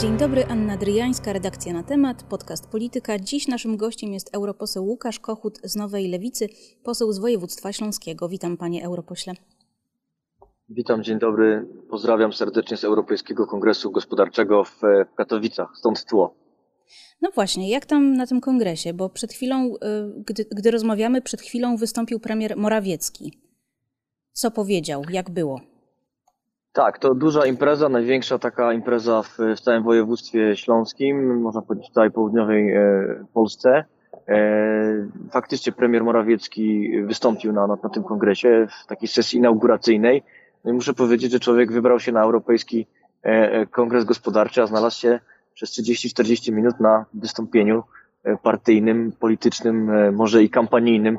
Dzień 0.00 0.16
dobry, 0.16 0.44
Anna 0.44 0.76
Dryjańska, 0.76 1.32
redakcja 1.32 1.72
na 1.72 1.82
temat, 1.82 2.22
podcast 2.22 2.70
Polityka. 2.70 3.18
Dziś 3.18 3.48
naszym 3.48 3.76
gościem 3.76 4.12
jest 4.12 4.34
europoseł 4.34 4.84
Łukasz 4.84 5.20
Kochut 5.20 5.60
z 5.64 5.76
Nowej 5.76 6.08
Lewicy, 6.08 6.48
poseł 6.84 7.12
z 7.12 7.18
województwa 7.18 7.72
śląskiego. 7.72 8.28
Witam 8.28 8.56
panie 8.56 8.84
europośle. 8.84 9.34
Witam, 10.68 11.04
dzień 11.04 11.18
dobry. 11.18 11.66
Pozdrawiam 11.90 12.32
serdecznie 12.32 12.76
z 12.76 12.84
Europejskiego 12.84 13.46
Kongresu 13.46 13.90
Gospodarczego 13.90 14.64
w 14.64 14.80
Katowicach, 15.16 15.68
stąd 15.74 16.04
tło. 16.04 16.34
No 17.22 17.30
właśnie, 17.34 17.70
jak 17.70 17.86
tam 17.86 18.14
na 18.14 18.26
tym 18.26 18.40
kongresie? 18.40 18.94
Bo 18.94 19.08
przed 19.08 19.32
chwilą, 19.32 19.74
y, 19.74 19.78
gdy, 20.26 20.44
gdy 20.44 20.70
rozmawiamy, 20.70 21.22
przed 21.22 21.40
chwilą 21.40 21.76
wystąpił 21.76 22.20
premier 22.20 22.56
Morawiecki. 22.56 23.32
Co 24.32 24.50
powiedział? 24.50 25.02
Jak 25.10 25.30
było? 25.30 25.60
Tak, 26.76 26.98
to 26.98 27.14
duża 27.14 27.46
impreza, 27.46 27.88
największa 27.88 28.38
taka 28.38 28.72
impreza 28.72 29.22
w, 29.22 29.38
w 29.56 29.60
całym 29.60 29.82
województwie 29.82 30.56
śląskim, 30.56 31.40
można 31.40 31.62
powiedzieć 31.62 31.90
całej 31.90 32.10
południowej 32.10 32.72
e, 32.72 32.80
Polsce. 33.34 33.84
E, 34.28 34.44
faktycznie 35.30 35.72
premier 35.72 36.04
Morawiecki 36.04 36.90
wystąpił 37.02 37.52
na, 37.52 37.66
na, 37.66 37.76
na, 37.82 37.88
tym 37.88 38.02
kongresie 38.02 38.66
w 38.84 38.86
takiej 38.86 39.08
sesji 39.08 39.38
inauguracyjnej. 39.38 40.22
No 40.64 40.70
i 40.70 40.74
muszę 40.74 40.94
powiedzieć, 40.94 41.32
że 41.32 41.40
człowiek 41.40 41.72
wybrał 41.72 42.00
się 42.00 42.12
na 42.12 42.22
Europejski 42.22 42.86
e, 43.22 43.66
Kongres 43.66 44.04
Gospodarczy, 44.04 44.62
a 44.62 44.66
znalazł 44.66 45.00
się 45.00 45.20
przez 45.54 45.70
30-40 45.70 46.52
minut 46.52 46.80
na 46.80 47.04
wystąpieniu 47.14 47.84
partyjnym, 48.42 49.12
politycznym, 49.20 49.90
może 50.14 50.42
i 50.42 50.50
kampanijnym 50.50 51.18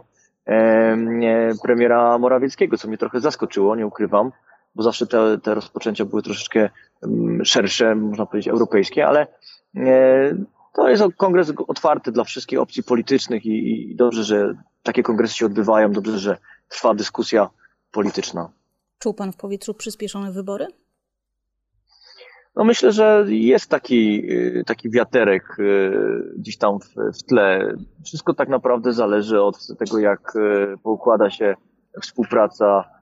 premiera 1.63 2.17
Morawieckiego, 2.17 2.77
co 2.77 2.87
mnie 2.87 2.97
trochę 2.97 3.19
zaskoczyło, 3.19 3.75
nie 3.75 3.87
ukrywam 3.87 4.31
bo 4.77 4.83
zawsze 4.83 5.07
te, 5.07 5.37
te 5.37 5.53
rozpoczęcia 5.53 6.05
były 6.05 6.21
troszeczkę 6.21 6.69
mm, 7.03 7.45
szersze, 7.45 7.95
można 7.95 8.25
powiedzieć 8.25 8.47
europejskie, 8.47 9.07
ale 9.07 9.27
e, 9.75 10.35
to 10.73 10.89
jest 10.89 11.03
kongres 11.17 11.53
otwarty 11.67 12.11
dla 12.11 12.23
wszystkich 12.23 12.59
opcji 12.59 12.83
politycznych 12.83 13.45
i, 13.45 13.91
i 13.91 13.95
dobrze, 13.95 14.23
że 14.23 14.53
takie 14.83 15.03
kongresy 15.03 15.33
się 15.33 15.45
odbywają, 15.45 15.91
dobrze, 15.91 16.19
że 16.19 16.37
trwa 16.69 16.93
dyskusja 16.93 17.49
polityczna. 17.91 18.49
Czuł 18.99 19.13
pan 19.13 19.31
w 19.31 19.37
powietrzu 19.37 19.73
przyspieszone 19.73 20.31
wybory? 20.31 20.67
No 22.55 22.63
myślę, 22.63 22.91
że 22.91 23.25
jest 23.27 23.69
taki, 23.69 24.31
y, 24.31 24.63
taki 24.65 24.89
wiaterek 24.89 25.59
y, 25.59 25.91
gdzieś 26.37 26.57
tam 26.57 26.79
w, 26.79 27.17
w 27.19 27.23
tle. 27.23 27.75
Wszystko 28.05 28.33
tak 28.33 28.49
naprawdę 28.49 28.93
zależy 28.93 29.41
od 29.41 29.67
tego, 29.79 29.99
jak 29.99 30.35
y, 30.35 30.77
poukłada 30.83 31.29
się 31.29 31.55
współpraca 32.01 32.96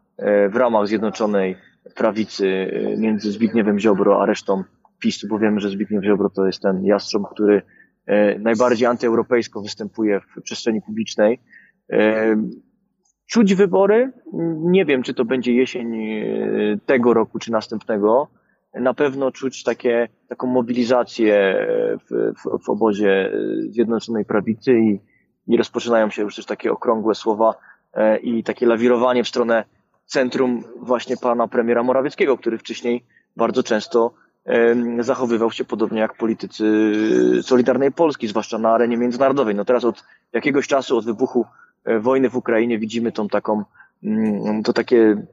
w 0.49 0.55
ramach 0.55 0.87
Zjednoczonej 0.87 1.55
Prawicy 1.95 2.47
e, 2.47 2.97
między 2.97 3.31
Zbigniewem 3.31 3.79
Ziobro 3.79 4.21
a 4.21 4.25
resztą 4.25 4.63
PiSu, 4.99 5.27
bo 5.27 5.39
wiemy, 5.39 5.59
że 5.59 5.69
Zbigniew 5.69 6.03
Ziobro 6.03 6.29
to 6.29 6.45
jest 6.45 6.61
ten 6.61 6.85
jastrząb, 6.85 7.27
który 7.31 7.61
e, 8.05 8.39
najbardziej 8.39 8.87
antyeuropejsko 8.87 9.61
występuje 9.61 10.19
w 10.19 10.41
przestrzeni 10.41 10.81
publicznej. 10.81 11.39
Czuć 13.27 13.55
wybory, 13.55 14.11
nie 14.59 14.85
wiem, 14.85 15.03
czy 15.03 15.13
to 15.13 15.25
będzie 15.25 15.53
jesień 15.53 15.95
tego 16.85 17.13
roku, 17.13 17.39
czy 17.39 17.51
następnego. 17.51 18.27
Na 18.73 18.93
pewno 18.93 19.31
czuć 19.31 19.63
takie, 19.63 20.07
taką 20.27 20.47
mobilizację 20.47 21.67
w, 22.09 22.33
w, 22.39 22.65
w 22.65 22.69
obozie 22.69 23.31
Zjednoczonej 23.69 24.25
Prawicy 24.25 24.79
i, 24.79 24.99
i 25.47 25.57
rozpoczynają 25.57 26.09
się 26.09 26.21
już 26.21 26.35
też 26.35 26.45
takie 26.45 26.71
okrągłe 26.71 27.15
słowa 27.15 27.53
i 28.21 28.43
takie 28.43 28.65
lawirowanie 28.65 29.23
w 29.23 29.27
stronę 29.27 29.63
centrum 30.05 30.63
właśnie 30.79 31.17
pana 31.17 31.47
premiera 31.47 31.83
Morawieckiego, 31.83 32.37
który 32.37 32.57
wcześniej 32.57 33.03
bardzo 33.35 33.63
często 33.63 34.13
zachowywał 34.99 35.51
się 35.51 35.65
podobnie 35.65 35.99
jak 35.99 36.17
politycy 36.17 36.91
Solidarnej 37.43 37.91
Polski, 37.91 38.27
zwłaszcza 38.27 38.57
na 38.57 38.69
arenie 38.69 38.97
międzynarodowej. 38.97 39.55
No 39.55 39.65
teraz 39.65 39.83
od 39.83 40.03
jakiegoś 40.33 40.67
czasu, 40.67 40.97
od 40.97 41.05
wybuchu 41.05 41.45
e, 41.85 41.99
wojny 41.99 42.29
w 42.29 42.35
Ukrainie 42.35 42.79
widzimy 42.79 43.11
tą 43.11 43.27
taką, 43.27 43.63
mm, 44.03 44.63
to 44.63 44.73
takie, 44.73 45.25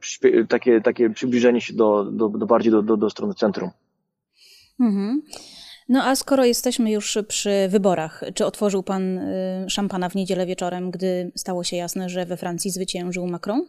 takie, 0.48 0.80
takie 0.80 1.10
przybliżenie 1.10 1.60
się 1.60 1.74
do, 1.74 2.04
do, 2.04 2.28
do 2.28 2.46
bardziej 2.46 2.72
do, 2.72 2.82
do, 2.82 2.96
do 2.96 3.10
strony 3.10 3.34
centrum. 3.34 3.70
Mhm. 4.80 5.22
No 5.88 6.04
a 6.04 6.16
skoro 6.16 6.44
jesteśmy 6.44 6.90
już 6.90 7.18
przy 7.28 7.68
wyborach, 7.68 8.24
czy 8.34 8.46
otworzył 8.46 8.82
pan 8.82 9.18
y, 9.18 9.64
szampana 9.68 10.08
w 10.08 10.14
niedzielę 10.14 10.46
wieczorem, 10.46 10.90
gdy 10.90 11.32
stało 11.36 11.64
się 11.64 11.76
jasne, 11.76 12.08
że 12.08 12.26
we 12.26 12.36
Francji 12.36 12.70
zwyciężył 12.70 13.26
Macron? 13.26 13.66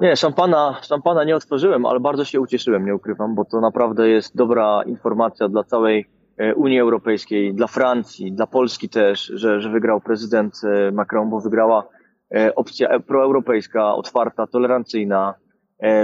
Nie, 0.00 0.16
szampana, 0.16 0.80
szampana 0.82 1.24
nie 1.24 1.36
otworzyłem, 1.36 1.86
ale 1.86 2.00
bardzo 2.00 2.24
się 2.24 2.40
ucieszyłem, 2.40 2.86
nie 2.86 2.94
ukrywam, 2.94 3.34
bo 3.34 3.44
to 3.44 3.60
naprawdę 3.60 4.08
jest 4.08 4.36
dobra 4.36 4.82
informacja 4.86 5.48
dla 5.48 5.64
całej 5.64 6.06
e, 6.38 6.54
Unii 6.54 6.80
Europejskiej, 6.80 7.54
dla 7.54 7.66
Francji, 7.66 8.32
dla 8.32 8.46
Polski 8.46 8.88
też, 8.88 9.32
że, 9.34 9.60
że 9.60 9.70
wygrał 9.70 10.00
prezydent 10.00 10.54
e, 10.64 10.92
Macron, 10.92 11.30
bo 11.30 11.40
wygrała 11.40 11.88
e, 12.34 12.54
opcja 12.54 13.00
proeuropejska, 13.00 13.94
otwarta, 13.94 14.46
tolerancyjna. 14.46 15.34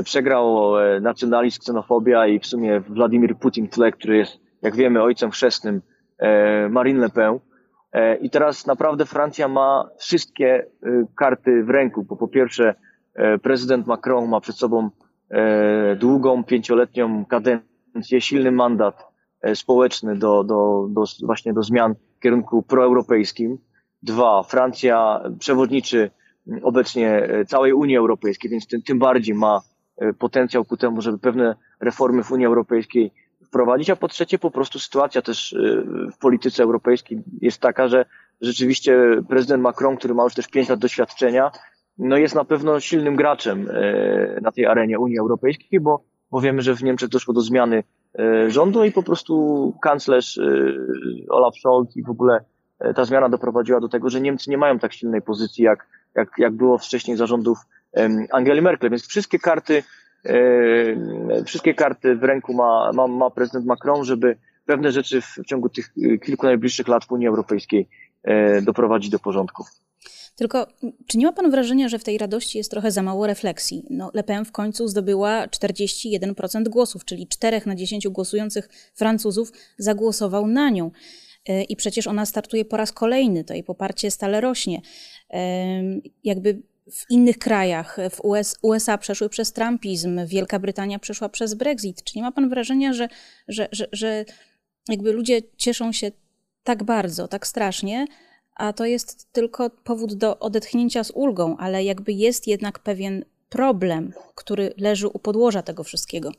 Przegrał 0.04 0.72
nacjonalizm, 1.00 1.60
ksenofobia 1.60 2.26
i 2.26 2.38
w 2.38 2.46
sumie 2.46 2.80
Władimir 2.80 3.36
Putin 3.36 3.68
tle, 3.68 3.92
który 3.92 4.16
jest, 4.16 4.38
jak 4.62 4.76
wiemy, 4.76 5.02
ojcem 5.02 5.30
chrzestnym 5.30 5.82
Marine 6.70 7.00
Le 7.00 7.08
Pen. 7.08 7.38
I 8.20 8.30
teraz 8.30 8.66
naprawdę 8.66 9.06
Francja 9.06 9.48
ma 9.48 9.88
wszystkie 9.98 10.66
karty 11.16 11.64
w 11.64 11.70
ręku, 11.70 12.02
bo 12.02 12.16
po 12.16 12.28
pierwsze 12.28 12.74
prezydent 13.42 13.86
Macron 13.86 14.28
ma 14.28 14.40
przed 14.40 14.56
sobą 14.56 14.90
e, 15.30 15.96
długą, 15.96 16.44
pięcioletnią 16.44 17.24
kadencję, 17.24 18.20
silny 18.20 18.52
mandat 18.52 19.06
e, 19.42 19.56
społeczny 19.56 20.16
do, 20.16 20.44
do, 20.44 20.86
do, 20.90 21.04
właśnie 21.22 21.52
do 21.52 21.62
zmian 21.62 21.94
w 22.16 22.20
kierunku 22.20 22.62
proeuropejskim. 22.62 23.58
Dwa, 24.02 24.42
Francja 24.42 25.20
przewodniczy 25.38 26.10
obecnie 26.62 27.28
całej 27.48 27.72
Unii 27.72 27.96
Europejskiej, 27.96 28.50
więc 28.50 28.66
tym, 28.66 28.82
tym 28.82 28.98
bardziej 28.98 29.34
ma 29.34 29.60
potencjał 30.18 30.64
ku 30.64 30.76
temu, 30.76 31.00
żeby 31.00 31.18
pewne 31.18 31.56
reformy 31.80 32.24
w 32.24 32.32
Unii 32.32 32.46
Europejskiej 32.46 33.12
wprowadzić, 33.46 33.90
a 33.90 33.96
po 33.96 34.08
trzecie 34.08 34.38
po 34.38 34.50
prostu 34.50 34.78
sytuacja 34.78 35.22
też 35.22 35.56
w 36.12 36.18
polityce 36.18 36.62
europejskiej 36.62 37.22
jest 37.40 37.60
taka, 37.60 37.88
że 37.88 38.04
rzeczywiście 38.40 38.98
prezydent 39.28 39.62
Macron, 39.62 39.96
który 39.96 40.14
ma 40.14 40.24
już 40.24 40.34
też 40.34 40.48
pięć 40.48 40.68
lat 40.68 40.78
doświadczenia, 40.78 41.50
no 42.00 42.16
jest 42.16 42.34
na 42.34 42.44
pewno 42.44 42.80
silnym 42.80 43.16
graczem 43.16 43.70
e, 43.70 44.40
na 44.42 44.52
tej 44.52 44.66
arenie 44.66 44.98
Unii 44.98 45.18
Europejskiej, 45.18 45.80
bo, 45.80 46.04
bo 46.30 46.40
wiemy, 46.40 46.62
że 46.62 46.76
w 46.76 46.82
Niemczech 46.82 47.08
doszło 47.08 47.34
do 47.34 47.40
zmiany 47.40 47.82
e, 48.18 48.50
rządu 48.50 48.84
i 48.84 48.92
po 48.92 49.02
prostu 49.02 49.74
kanclerz 49.82 50.38
e, 50.38 50.42
Olaf 51.28 51.54
Scholz 51.56 51.96
i 51.96 52.02
w 52.02 52.10
ogóle 52.10 52.44
ta 52.94 53.04
zmiana 53.04 53.28
doprowadziła 53.28 53.80
do 53.80 53.88
tego, 53.88 54.10
że 54.10 54.20
Niemcy 54.20 54.50
nie 54.50 54.58
mają 54.58 54.78
tak 54.78 54.92
silnej 54.92 55.22
pozycji, 55.22 55.64
jak, 55.64 55.86
jak, 56.14 56.28
jak 56.38 56.52
było 56.52 56.78
wcześniej 56.78 57.16
zarządów 57.16 57.58
Angeli 58.32 58.62
Merkel, 58.62 58.90
więc 58.90 59.06
wszystkie 59.06 59.38
karty, 59.38 59.82
wszystkie 61.46 61.74
karty 61.74 62.16
w 62.16 62.22
ręku 62.22 62.54
ma, 62.54 62.90
ma, 62.94 63.06
ma 63.06 63.30
prezydent 63.30 63.66
Macron, 63.66 64.04
żeby 64.04 64.36
pewne 64.66 64.92
rzeczy 64.92 65.20
w 65.20 65.36
ciągu 65.46 65.68
tych 65.68 65.92
kilku 66.24 66.46
najbliższych 66.46 66.88
lat 66.88 67.04
w 67.04 67.12
Unii 67.12 67.28
Europejskiej 67.28 67.88
doprowadzić 68.62 69.10
do 69.10 69.18
porządku. 69.18 69.64
Tylko 70.40 70.66
czy 71.06 71.18
nie 71.18 71.26
ma 71.26 71.32
pan 71.32 71.50
wrażenia, 71.50 71.88
że 71.88 71.98
w 71.98 72.04
tej 72.04 72.18
radości 72.18 72.58
jest 72.58 72.70
trochę 72.70 72.90
za 72.90 73.02
mało 73.02 73.26
refleksji? 73.26 73.86
No, 73.90 74.10
Le 74.14 74.24
Pen 74.24 74.44
w 74.44 74.52
końcu 74.52 74.88
zdobyła 74.88 75.46
41% 75.46 76.68
głosów, 76.68 77.04
czyli 77.04 77.28
4 77.28 77.60
na 77.66 77.74
10 77.74 78.08
głosujących 78.08 78.68
Francuzów 78.94 79.52
zagłosował 79.78 80.46
na 80.46 80.70
nią. 80.70 80.90
E, 81.48 81.62
I 81.62 81.76
przecież 81.76 82.06
ona 82.06 82.26
startuje 82.26 82.64
po 82.64 82.76
raz 82.76 82.92
kolejny, 82.92 83.44
to 83.44 83.54
jej 83.54 83.64
poparcie 83.64 84.10
stale 84.10 84.40
rośnie. 84.40 84.80
Jakby 86.24 86.62
w 86.92 87.10
innych 87.10 87.38
krajach, 87.38 87.96
w 88.10 88.24
US, 88.24 88.56
USA 88.62 88.98
przeszły 88.98 89.28
przez 89.28 89.52
Trumpizm, 89.52 90.26
Wielka 90.26 90.58
Brytania 90.58 90.98
przeszła 90.98 91.28
przez 91.28 91.54
Brexit. 91.54 92.04
Czy 92.04 92.18
nie 92.18 92.22
ma 92.22 92.32
pan 92.32 92.48
wrażenia, 92.48 92.92
że, 92.92 93.08
że, 93.48 93.68
że, 93.72 93.88
że 93.92 94.24
jakby 94.88 95.12
ludzie 95.12 95.42
cieszą 95.56 95.92
się 95.92 96.10
tak 96.64 96.84
bardzo, 96.84 97.28
tak 97.28 97.46
strasznie, 97.46 98.06
a 98.56 98.72
to 98.72 98.84
jest 98.84 99.32
tylko 99.32 99.70
powód 99.70 100.14
do 100.14 100.38
odetchnięcia 100.38 101.04
z 101.04 101.10
ulgą, 101.10 101.56
ale 101.56 101.84
jakby 101.84 102.12
jest 102.12 102.46
jednak 102.46 102.78
pewien 102.78 103.24
problem, 103.48 104.12
który 104.34 104.74
leży 104.78 105.08
u 105.08 105.18
podłoża 105.18 105.62
tego 105.62 105.84
wszystkiego. 105.84 106.30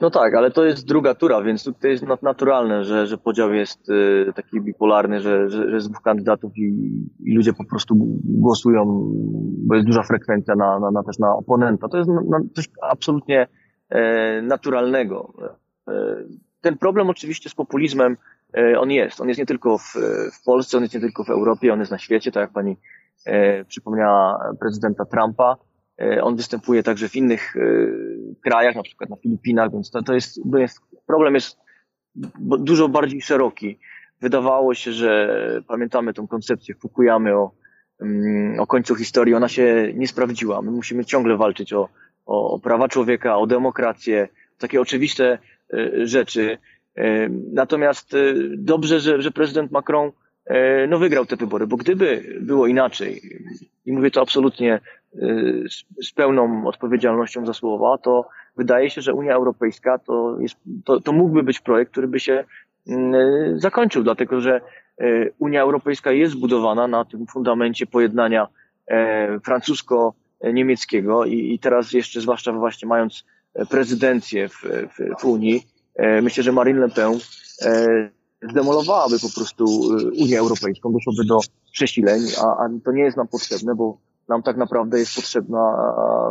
No 0.00 0.10
tak, 0.10 0.34
ale 0.34 0.50
to 0.50 0.64
jest 0.64 0.86
druga 0.86 1.14
tura, 1.14 1.42
więc 1.42 1.64
tutaj 1.64 1.90
jest 1.90 2.04
naturalne, 2.22 2.84
że, 2.84 3.06
że 3.06 3.18
podział 3.18 3.54
jest 3.54 3.90
y, 3.90 4.32
taki 4.36 4.60
bipolarny, 4.60 5.20
że, 5.20 5.50
że, 5.50 5.68
że 5.68 5.74
jest 5.74 5.90
dwóch 5.90 6.02
kandydatów 6.02 6.52
i, 6.56 6.62
i, 7.20 7.34
ludzie 7.34 7.52
po 7.52 7.64
prostu 7.64 7.94
głosują, 8.24 8.84
bo 9.66 9.74
jest 9.74 9.86
duża 9.86 10.02
frekwencja 10.02 10.54
na, 10.54 10.78
na, 10.78 10.90
na 10.90 11.02
też 11.02 11.18
na 11.18 11.36
oponenta. 11.36 11.88
To 11.88 11.98
jest 11.98 12.10
na, 12.10 12.40
coś 12.54 12.68
absolutnie 12.82 13.46
e, 13.88 14.42
naturalnego. 14.42 15.32
E, 16.66 16.70
ten 16.70 16.78
problem 16.78 17.10
oczywiście 17.10 17.50
z 17.50 17.54
populizmem 17.54 18.16
E, 18.54 18.80
on 18.80 18.90
jest. 18.90 19.20
On 19.20 19.28
jest 19.28 19.38
nie 19.38 19.46
tylko 19.46 19.78
w, 19.78 19.94
w 20.32 20.44
Polsce, 20.44 20.76
on 20.76 20.82
jest 20.82 20.94
nie 20.94 21.00
tylko 21.00 21.24
w 21.24 21.30
Europie, 21.30 21.72
on 21.72 21.80
jest 21.80 21.92
na 21.92 21.98
świecie, 21.98 22.32
tak 22.32 22.40
jak 22.40 22.50
pani 22.50 22.76
e, 23.24 23.64
przypomniała 23.64 24.52
prezydenta 24.60 25.04
Trumpa. 25.04 25.56
On 26.22 26.36
występuje 26.36 26.82
także 26.82 27.08
w 27.08 27.16
innych 27.16 27.54
krajach, 28.44 28.76
na 28.76 28.82
przykład 28.82 29.10
na 29.10 29.16
Filipinach, 29.16 29.72
więc 29.72 29.90
to, 29.90 30.02
to, 30.02 30.14
jest, 30.14 30.40
to 30.52 30.58
jest, 30.58 30.80
problem 31.06 31.34
jest 31.34 31.58
dużo 32.58 32.88
bardziej 32.88 33.22
szeroki. 33.22 33.78
Wydawało 34.20 34.74
się, 34.74 34.92
że 34.92 35.28
pamiętamy 35.68 36.14
tą 36.14 36.26
koncepcję 36.26 36.74
Fukuyamy 36.74 37.34
o, 37.34 37.50
mm, 38.00 38.60
o 38.60 38.66
końcu 38.66 38.94
historii, 38.94 39.34
ona 39.34 39.48
się 39.48 39.92
nie 39.94 40.08
sprawdziła. 40.08 40.62
My 40.62 40.70
musimy 40.70 41.04
ciągle 41.04 41.36
walczyć 41.36 41.72
o, 41.72 41.88
o 42.26 42.58
prawa 42.58 42.88
człowieka, 42.88 43.38
o 43.38 43.46
demokrację, 43.46 44.28
takie 44.58 44.80
oczywiste 44.80 45.38
rzeczy. 46.02 46.58
Natomiast 47.52 48.16
dobrze, 48.56 49.00
że, 49.00 49.22
że 49.22 49.30
prezydent 49.30 49.70
Macron 49.70 50.12
E, 50.46 50.86
no 50.86 50.98
wygrał 50.98 51.26
te 51.26 51.36
wybory, 51.36 51.66
bo 51.66 51.76
gdyby 51.76 52.36
było 52.40 52.66
inaczej, 52.66 53.22
i 53.86 53.92
mówię 53.92 54.10
to 54.10 54.20
absolutnie 54.20 54.74
e, 54.74 54.80
z 56.02 56.12
pełną 56.12 56.66
odpowiedzialnością 56.66 57.46
za 57.46 57.52
słowa, 57.52 57.98
to 57.98 58.28
wydaje 58.56 58.90
się, 58.90 59.00
że 59.00 59.14
Unia 59.14 59.34
Europejska 59.34 59.98
to, 59.98 60.36
jest, 60.40 60.56
to, 60.84 61.00
to 61.00 61.12
mógłby 61.12 61.42
być 61.42 61.60
projekt, 61.60 61.92
który 61.92 62.08
by 62.08 62.20
się 62.20 62.44
mm, 62.88 63.14
e, 63.14 63.58
zakończył, 63.58 64.02
dlatego 64.02 64.40
że 64.40 64.60
Unia 65.38 65.62
Europejska 65.62 66.12
jest 66.12 66.32
zbudowana 66.32 66.88
na 66.88 67.04
tym 67.04 67.26
fundamencie 67.26 67.86
pojednania 67.86 68.46
francusko-niemieckiego 69.44 71.24
i, 71.24 71.54
i 71.54 71.58
teraz 71.58 71.92
jeszcze, 71.92 72.20
zwłaszcza 72.20 72.52
właśnie 72.52 72.88
mając 72.88 73.24
prezydencję 73.70 74.48
w, 74.48 74.62
w, 74.62 75.20
w 75.20 75.24
Unii, 75.24 75.66
myślę, 76.22 76.42
że 76.42 76.52
Marine 76.52 76.80
Le 76.80 76.88
Pen 76.88 77.18
zdemolowałaby 78.42 79.18
po 79.18 79.28
prostu 79.36 79.64
y, 79.98 80.10
Unię 80.22 80.38
Europejską, 80.38 80.92
doszłoby 80.92 81.24
do 81.24 81.40
przesileń, 81.72 82.22
a, 82.42 82.44
a 82.44 82.68
to 82.84 82.92
nie 82.92 83.02
jest 83.02 83.16
nam 83.16 83.28
potrzebne, 83.28 83.74
bo 83.74 83.98
nam 84.28 84.42
tak 84.42 84.56
naprawdę 84.56 84.98
jest 84.98 85.14
potrzebna 85.14 85.76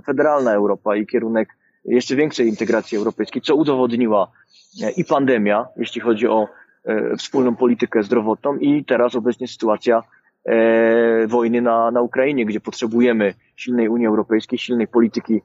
federalna 0.06 0.54
Europa 0.54 0.95
i 0.95 1.07
kierunek 1.07 1.50
jeszcze 1.86 2.16
większej 2.16 2.48
integracji 2.48 2.98
europejskiej, 2.98 3.42
co 3.42 3.56
udowodniła 3.56 4.31
e, 4.83 4.92
i 4.92 5.06
pandemia, 5.06 5.68
jeśli 5.77 6.01
chodzi 6.01 6.27
o 6.27 6.48
e, 6.86 7.18
wspólną 7.18 7.56
politykę 7.56 8.04
zdrowotną 8.04 8.57
i 8.57 8.86
teraz 8.86 9.16
obecnie 9.16 9.48
sytuacja 9.48 10.04
e, 10.45 11.27
wojny 11.27 11.62
na, 11.62 11.92
na 11.92 12.01
Ukrainie, 12.01 12.45
gdzie 12.45 12.60
potrzebujemy 12.60 13.33
silnej 13.56 13.89
Unii 13.89 14.07
Europejskiej, 14.07 14.60
silnej 14.60 14.88
polityki 14.88 15.42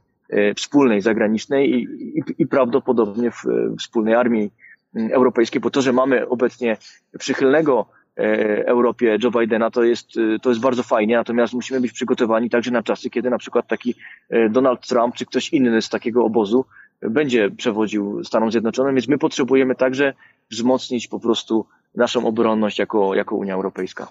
wspólnej, 0.56 1.00
zagranicznej 1.00 1.70
i, 1.70 1.82
i, 2.18 2.22
i 2.38 2.46
prawdopodobnie 2.46 3.30
w, 3.30 3.44
wspólnej 3.78 4.14
armii 4.14 4.50
Mm, 4.94 5.12
europejskiej, 5.12 5.60
bo 5.60 5.70
to, 5.70 5.82
że 5.82 5.92
mamy 5.92 6.28
obecnie 6.28 6.76
przychylnego 7.18 7.86
e, 8.18 8.66
Europie 8.66 9.18
Joe 9.22 9.30
Bidena, 9.30 9.70
to 9.70 9.84
jest, 9.84 10.16
e, 10.16 10.38
to 10.38 10.48
jest 10.48 10.60
bardzo 10.60 10.82
fajnie, 10.82 11.16
natomiast 11.16 11.54
musimy 11.54 11.80
być 11.80 11.92
przygotowani 11.92 12.50
także 12.50 12.70
na 12.70 12.82
czasy, 12.82 13.10
kiedy 13.10 13.30
na 13.30 13.38
przykład 13.38 13.66
taki 13.66 13.94
e, 14.30 14.48
Donald 14.48 14.88
Trump 14.88 15.14
czy 15.14 15.26
ktoś 15.26 15.52
inny 15.52 15.82
z 15.82 15.88
takiego 15.88 16.24
obozu 16.24 16.64
będzie 17.02 17.50
przewodził 17.50 18.24
Stanom 18.24 18.52
Zjednoczonym, 18.52 18.94
więc 18.94 19.08
my 19.08 19.18
potrzebujemy 19.18 19.74
także 19.74 20.14
wzmocnić 20.50 21.08
po 21.08 21.20
prostu 21.20 21.66
naszą 21.94 22.26
obronność 22.26 22.78
jako, 22.78 23.14
jako 23.14 23.36
Unia 23.36 23.54
Europejska. 23.54 24.08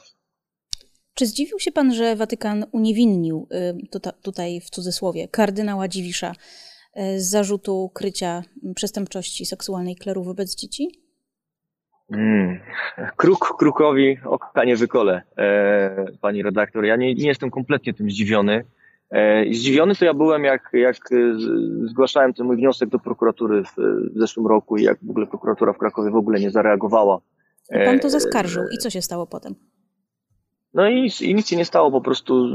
Czy 1.19 1.25
zdziwił 1.25 1.59
się 1.59 1.71
pan, 1.71 1.93
że 1.93 2.15
Watykan 2.15 2.65
uniewinnił, 2.71 3.47
tutaj 4.21 4.61
w 4.61 4.69
cudzysłowie, 4.69 5.27
kardynała 5.27 5.87
Dziwisza 5.87 6.33
E, 6.93 7.19
z 7.19 7.29
zarzutu 7.29 7.91
krycia 7.93 8.43
przestępczości 8.75 9.45
seksualnej 9.45 9.95
kleru 9.95 10.23
wobec 10.23 10.55
dzieci? 10.55 10.87
Mm. 12.11 12.59
Kruk 13.17 13.57
krukowi 13.57 14.17
oka 14.25 14.63
nie 14.63 14.75
wykole, 14.75 15.21
e, 15.37 16.05
pani 16.21 16.43
redaktor. 16.43 16.85
Ja 16.85 16.95
nie, 16.95 17.15
nie 17.15 17.27
jestem 17.27 17.51
kompletnie 17.51 17.93
tym 17.93 18.09
zdziwiony. 18.09 18.65
E, 19.11 19.45
zdziwiony 19.53 19.95
to 19.95 20.05
ja 20.05 20.13
byłem, 20.13 20.43
jak, 20.43 20.69
jak 20.73 20.95
zgłaszałem 21.85 22.33
ten 22.33 22.45
mój 22.45 22.57
wniosek 22.57 22.89
do 22.89 22.99
prokuratury 22.99 23.63
w, 23.63 23.75
w 24.15 24.19
zeszłym 24.19 24.47
roku 24.47 24.77
i 24.77 24.83
jak 24.83 24.97
w 25.01 25.09
ogóle 25.09 25.27
prokuratura 25.27 25.73
w 25.73 25.77
Krakowie 25.77 26.11
w 26.11 26.15
ogóle 26.15 26.39
nie 26.39 26.51
zareagowała. 26.51 27.21
I 27.71 27.85
pan 27.85 27.99
to 27.99 28.09
zaskarżył. 28.09 28.63
I 28.73 28.77
co 28.77 28.89
się 28.89 29.01
stało 29.01 29.27
potem? 29.27 29.55
No 30.73 30.89
i, 30.89 31.11
i 31.21 31.35
nic 31.35 31.47
się 31.47 31.55
nie 31.55 31.65
stało, 31.65 31.91
po 31.91 32.01
prostu 32.01 32.47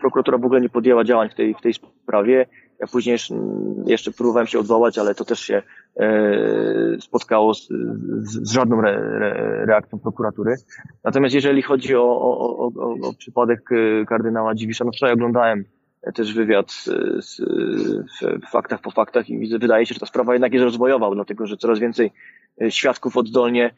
prokuratura 0.00 0.38
w 0.38 0.44
ogóle 0.44 0.60
nie 0.60 0.68
podjęła 0.68 1.04
działań 1.04 1.28
w 1.28 1.34
tej, 1.34 1.54
w 1.54 1.60
tej 1.60 1.74
sprawie. 1.74 2.46
Ja 2.80 2.86
później 2.86 3.18
jeszcze 3.86 4.12
próbowałem 4.12 4.46
się 4.46 4.58
odwołać, 4.58 4.98
ale 4.98 5.14
to 5.14 5.24
też 5.24 5.40
się 5.40 5.62
e, 5.96 6.96
spotkało 7.00 7.54
z, 7.54 7.68
z, 8.22 8.48
z 8.48 8.52
żadną 8.52 8.78
re, 8.78 8.90
re, 8.90 9.66
reakcją 9.66 9.98
prokuratury. 9.98 10.54
Natomiast 11.04 11.34
jeżeli 11.34 11.62
chodzi 11.62 11.96
o, 11.96 12.02
o, 12.02 12.58
o, 12.58 13.08
o 13.08 13.12
przypadek 13.18 13.60
e, 13.72 14.04
kardynała 14.06 14.54
Dziwisza, 14.54 14.84
no 14.84 14.92
wczoraj 14.92 15.14
oglądałem 15.14 15.64
też 16.14 16.34
wywiad 16.34 16.72
z, 17.20 17.40
w 18.46 18.50
faktach 18.50 18.80
po 18.80 18.90
faktach 18.90 19.30
i 19.30 19.58
wydaje 19.58 19.86
się, 19.86 19.94
że 19.94 20.00
ta 20.00 20.06
sprawa 20.06 20.32
jednak 20.32 20.52
jest 20.52 20.64
rozwojowa, 20.64 21.14
dlatego 21.14 21.46
że 21.46 21.56
coraz 21.56 21.78
więcej 21.78 22.12
świadków 22.70 23.16
oddolnie 23.16 23.74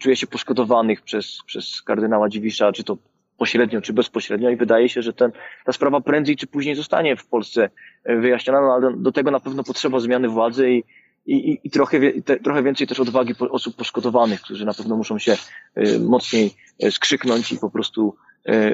czuje 0.00 0.16
się 0.16 0.26
poszkodowanych 0.26 1.02
przez, 1.02 1.38
przez 1.46 1.82
kardynała 1.82 2.28
Dziwisza, 2.28 2.72
czy 2.72 2.84
to 2.84 2.96
pośrednio 3.36 3.80
czy 3.80 3.92
bezpośrednio 3.92 4.50
i 4.50 4.56
wydaje 4.56 4.88
się, 4.88 5.02
że 5.02 5.12
ten, 5.12 5.32
ta 5.64 5.72
sprawa 5.72 6.00
prędzej 6.00 6.36
czy 6.36 6.46
później 6.46 6.74
zostanie 6.74 7.16
w 7.16 7.26
Polsce 7.26 7.70
e, 8.04 8.16
wyjaśniona, 8.16 8.60
no 8.60 8.72
ale 8.72 8.96
do 8.96 9.12
tego 9.12 9.30
na 9.30 9.40
pewno 9.40 9.64
potrzeba 9.64 10.00
zmiany 10.00 10.28
władzy 10.28 10.70
i, 10.70 10.84
i, 11.26 11.58
i 11.64 11.70
trochę, 11.70 12.12
te, 12.22 12.40
trochę 12.40 12.62
więcej 12.62 12.86
też 12.86 13.00
odwagi 13.00 13.34
osób 13.50 13.76
poszkodowanych, 13.76 14.40
którzy 14.40 14.64
na 14.64 14.74
pewno 14.74 14.96
muszą 14.96 15.18
się 15.18 15.36
e, 15.74 15.98
mocniej 15.98 16.54
e, 16.82 16.90
skrzyknąć 16.90 17.52
i 17.52 17.58
po 17.58 17.70
prostu 17.70 18.16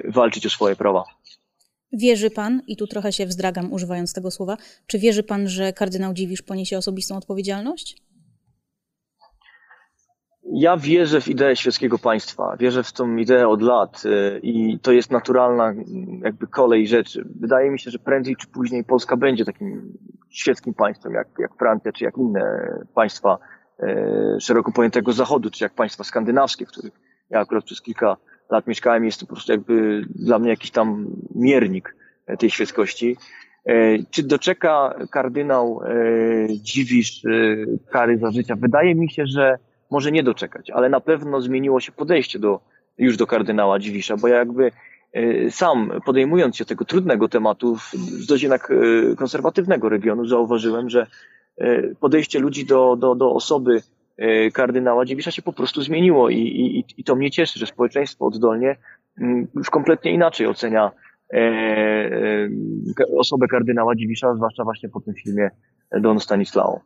walczyć 0.04 0.46
o 0.46 0.50
swoje 0.50 0.76
prawa. 0.76 1.04
Wierzy 1.92 2.30
pan, 2.30 2.62
i 2.66 2.76
tu 2.76 2.86
trochę 2.86 3.12
się 3.12 3.26
wzdragam 3.26 3.72
używając 3.72 4.12
tego 4.12 4.30
słowa, 4.30 4.56
czy 4.86 4.98
wierzy 4.98 5.22
pan, 5.22 5.48
że 5.48 5.72
kardynał 5.72 6.14
Dziwisz 6.14 6.42
poniesie 6.42 6.78
osobistą 6.78 7.16
odpowiedzialność? 7.16 8.01
Ja 10.44 10.76
wierzę 10.76 11.20
w 11.20 11.28
ideę 11.28 11.56
świeckiego 11.56 11.98
państwa, 11.98 12.56
wierzę 12.56 12.82
w 12.82 12.92
tą 12.92 13.16
ideę 13.16 13.48
od 13.48 13.62
lat 13.62 14.02
y, 14.04 14.40
i 14.42 14.78
to 14.78 14.92
jest 14.92 15.10
naturalna 15.10 15.74
jakby 16.22 16.46
kolej 16.46 16.86
rzeczy. 16.86 17.24
Wydaje 17.40 17.70
mi 17.70 17.78
się, 17.78 17.90
że 17.90 17.98
prędzej 17.98 18.36
czy 18.36 18.46
później 18.46 18.84
Polska 18.84 19.16
będzie 19.16 19.44
takim 19.44 19.98
świeckim 20.30 20.74
państwem, 20.74 21.14
jak, 21.14 21.28
jak 21.38 21.54
Francja, 21.58 21.92
czy 21.92 22.04
jak 22.04 22.18
inne 22.18 22.68
państwa 22.94 23.38
y, 23.82 24.40
szeroko 24.40 24.72
pojętego 24.72 25.12
Zachodu, 25.12 25.50
czy 25.50 25.64
jak 25.64 25.74
państwa 25.74 26.04
skandynawskie, 26.04 26.66
w 26.66 26.68
których 26.68 26.92
ja 27.30 27.40
akurat 27.40 27.64
przez 27.64 27.82
kilka 27.82 28.16
lat 28.50 28.66
mieszkałem, 28.66 29.04
jest 29.04 29.20
to 29.20 29.26
po 29.26 29.32
prostu 29.32 29.52
jakby 29.52 30.04
dla 30.14 30.38
mnie 30.38 30.50
jakiś 30.50 30.70
tam 30.70 31.06
miernik 31.34 31.96
tej 32.38 32.50
świeckości. 32.50 33.16
Y, 33.70 34.04
czy 34.10 34.22
doczeka 34.22 34.94
kardynał 35.10 35.80
Dziwisz 36.48 37.22
kary 37.90 38.18
za 38.18 38.30
życia? 38.30 38.56
Wydaje 38.56 38.94
mi 38.94 39.10
się, 39.10 39.26
że 39.26 39.58
może 39.92 40.12
nie 40.12 40.22
doczekać, 40.22 40.70
ale 40.70 40.88
na 40.88 41.00
pewno 41.00 41.40
zmieniło 41.40 41.80
się 41.80 41.92
podejście 41.92 42.38
do, 42.38 42.60
już 42.98 43.16
do 43.16 43.26
kardynała 43.26 43.78
Dziwisza, 43.78 44.16
bo 44.16 44.28
ja 44.28 44.36
jakby 44.36 44.72
e, 45.12 45.50
sam 45.50 45.92
podejmując 46.06 46.56
się 46.56 46.64
tego 46.64 46.84
trudnego 46.84 47.28
tematu 47.28 47.76
z 47.92 48.26
dość 48.26 48.42
jednak 48.42 48.70
e, 48.70 49.16
konserwatywnego 49.16 49.88
regionu 49.88 50.26
zauważyłem, 50.26 50.90
że 50.90 51.06
e, 51.58 51.82
podejście 51.94 52.38
ludzi 52.38 52.66
do, 52.66 52.96
do, 52.96 53.14
do 53.14 53.32
osoby 53.32 53.82
kardynała 54.52 55.04
Dziwisza 55.04 55.30
się 55.30 55.42
po 55.42 55.52
prostu 55.52 55.82
zmieniło 55.82 56.30
i, 56.30 56.38
i, 56.38 56.84
i 57.00 57.04
to 57.04 57.16
mnie 57.16 57.30
cieszy, 57.30 57.58
że 57.58 57.66
społeczeństwo 57.66 58.26
oddolnie 58.26 58.76
mm, 59.20 59.46
już 59.54 59.70
kompletnie 59.70 60.12
inaczej 60.12 60.46
ocenia 60.46 60.90
osobę 63.16 63.48
kardynała 63.48 63.94
Dziwisza, 63.94 64.34
zwłaszcza 64.34 64.64
właśnie 64.64 64.88
po 64.88 65.00
tym 65.00 65.14
filmie 65.14 65.50
Don 66.00 66.20
Stanislao. 66.20 66.80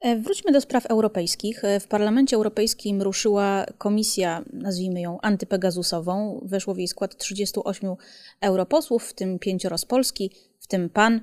E, 0.00 0.16
wróćmy 0.16 0.52
do 0.52 0.60
spraw 0.60 0.86
europejskich. 0.86 1.64
E, 1.64 1.80
w 1.80 1.88
Parlamencie 1.88 2.36
Europejskim 2.36 3.02
ruszyła 3.02 3.64
komisja, 3.78 4.42
nazwijmy 4.52 5.00
ją 5.00 5.18
antypegazusową. 5.22 6.40
Weszło 6.44 6.74
w 6.74 6.78
jej 6.78 6.88
skład 6.88 7.16
38 7.16 7.94
europosłów, 8.40 9.04
w 9.04 9.14
tym 9.14 9.38
pięcioro 9.38 9.78
z 9.78 9.84
Polski, 9.84 10.30
w 10.60 10.66
tym 10.66 10.90
pan. 10.90 11.20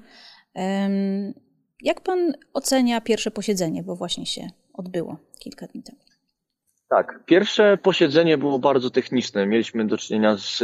Jak 1.81 2.01
pan 2.01 2.33
ocenia 2.53 3.01
pierwsze 3.01 3.31
posiedzenie, 3.31 3.83
bo 3.83 3.95
właśnie 3.95 4.25
się 4.25 4.47
odbyło 4.73 5.17
kilka 5.39 5.67
dni 5.67 5.83
temu? 5.83 5.99
Tak, 6.89 7.19
pierwsze 7.25 7.77
posiedzenie 7.77 8.37
było 8.37 8.59
bardzo 8.59 8.89
techniczne. 8.89 9.45
Mieliśmy 9.45 9.87
do 9.87 9.97
czynienia 9.97 10.37
z, 10.37 10.57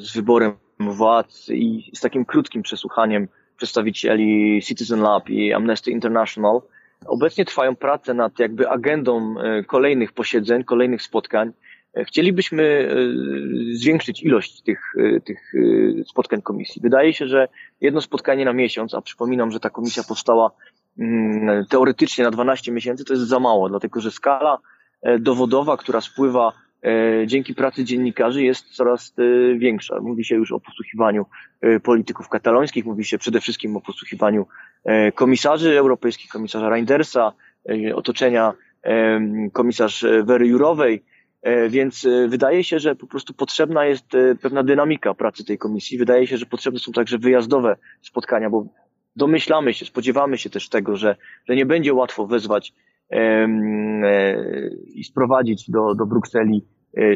z 0.00 0.12
wyborem 0.14 0.56
władz 0.80 1.48
i 1.48 1.90
z 1.94 2.00
takim 2.00 2.24
krótkim 2.24 2.62
przesłuchaniem 2.62 3.28
przedstawicieli 3.56 4.62
Citizen 4.62 5.00
Lab 5.00 5.30
i 5.30 5.52
Amnesty 5.52 5.90
International– 5.90 6.60
Obecnie 7.06 7.44
trwają 7.44 7.76
prace 7.76 8.14
nad 8.14 8.38
jakby 8.38 8.68
agendą 8.68 9.34
e, 9.38 9.64
kolejnych 9.64 10.12
posiedzeń, 10.12 10.64
kolejnych 10.64 11.02
spotkań. 11.02 11.52
E, 11.94 12.04
chcielibyśmy 12.04 12.62
e, 12.62 13.76
zwiększyć 13.76 14.22
ilość 14.22 14.62
tych, 14.62 14.92
tych 15.24 15.52
spotkań 16.06 16.42
komisji. 16.42 16.82
Wydaje 16.82 17.12
się, 17.12 17.26
że 17.26 17.48
jedno 17.80 18.00
spotkanie 18.00 18.44
na 18.44 18.52
miesiąc, 18.52 18.94
a 18.94 19.00
przypominam, 19.00 19.50
że 19.50 19.60
ta 19.60 19.70
komisja 19.70 20.02
powstała 20.08 20.50
mm, 20.98 21.66
teoretycznie 21.66 22.24
na 22.24 22.30
12 22.30 22.72
miesięcy, 22.72 23.04
to 23.04 23.12
jest 23.12 23.26
za 23.26 23.40
mało, 23.40 23.68
dlatego 23.68 24.00
że 24.00 24.10
skala 24.10 24.58
dowodowa, 25.18 25.76
która 25.76 26.00
spływa 26.00 26.52
dzięki 27.26 27.54
pracy 27.54 27.84
dziennikarzy 27.84 28.42
jest 28.42 28.70
coraz 28.70 29.14
większa. 29.56 30.00
Mówi 30.00 30.24
się 30.24 30.34
już 30.34 30.52
o 30.52 30.60
posłuchiwaniu 30.60 31.26
polityków 31.82 32.28
katalońskich, 32.28 32.84
mówi 32.84 33.04
się 33.04 33.18
przede 33.18 33.40
wszystkim 33.40 33.76
o 33.76 33.80
posłuchiwaniu 33.80 34.46
komisarzy 35.14 35.78
europejskich, 35.78 36.30
komisarza 36.30 36.68
Reindersa, 36.68 37.32
otoczenia 37.94 38.52
komisarz 39.52 40.06
Wery 40.24 40.46
Jurowej, 40.46 41.04
E, 41.44 41.68
więc 41.68 42.04
e, 42.04 42.28
wydaje 42.28 42.64
się, 42.64 42.78
że 42.78 42.94
po 42.94 43.06
prostu 43.06 43.34
potrzebna 43.34 43.84
jest 43.84 44.14
e, 44.14 44.34
pewna 44.34 44.62
dynamika 44.62 45.14
pracy 45.14 45.44
tej 45.44 45.58
komisji. 45.58 45.98
Wydaje 45.98 46.26
się, 46.26 46.36
że 46.36 46.46
potrzebne 46.46 46.80
są 46.80 46.92
także 46.92 47.18
wyjazdowe 47.18 47.76
spotkania, 48.02 48.50
bo 48.50 48.66
domyślamy 49.16 49.74
się, 49.74 49.86
spodziewamy 49.86 50.38
się 50.38 50.50
też 50.50 50.68
tego, 50.68 50.96
że, 50.96 51.16
że 51.48 51.56
nie 51.56 51.66
będzie 51.66 51.94
łatwo 51.94 52.26
wezwać 52.26 52.72
i 54.94 55.04
sprowadzić 55.04 55.70
do, 55.70 55.94
do 55.94 56.06
Brukseli 56.06 56.64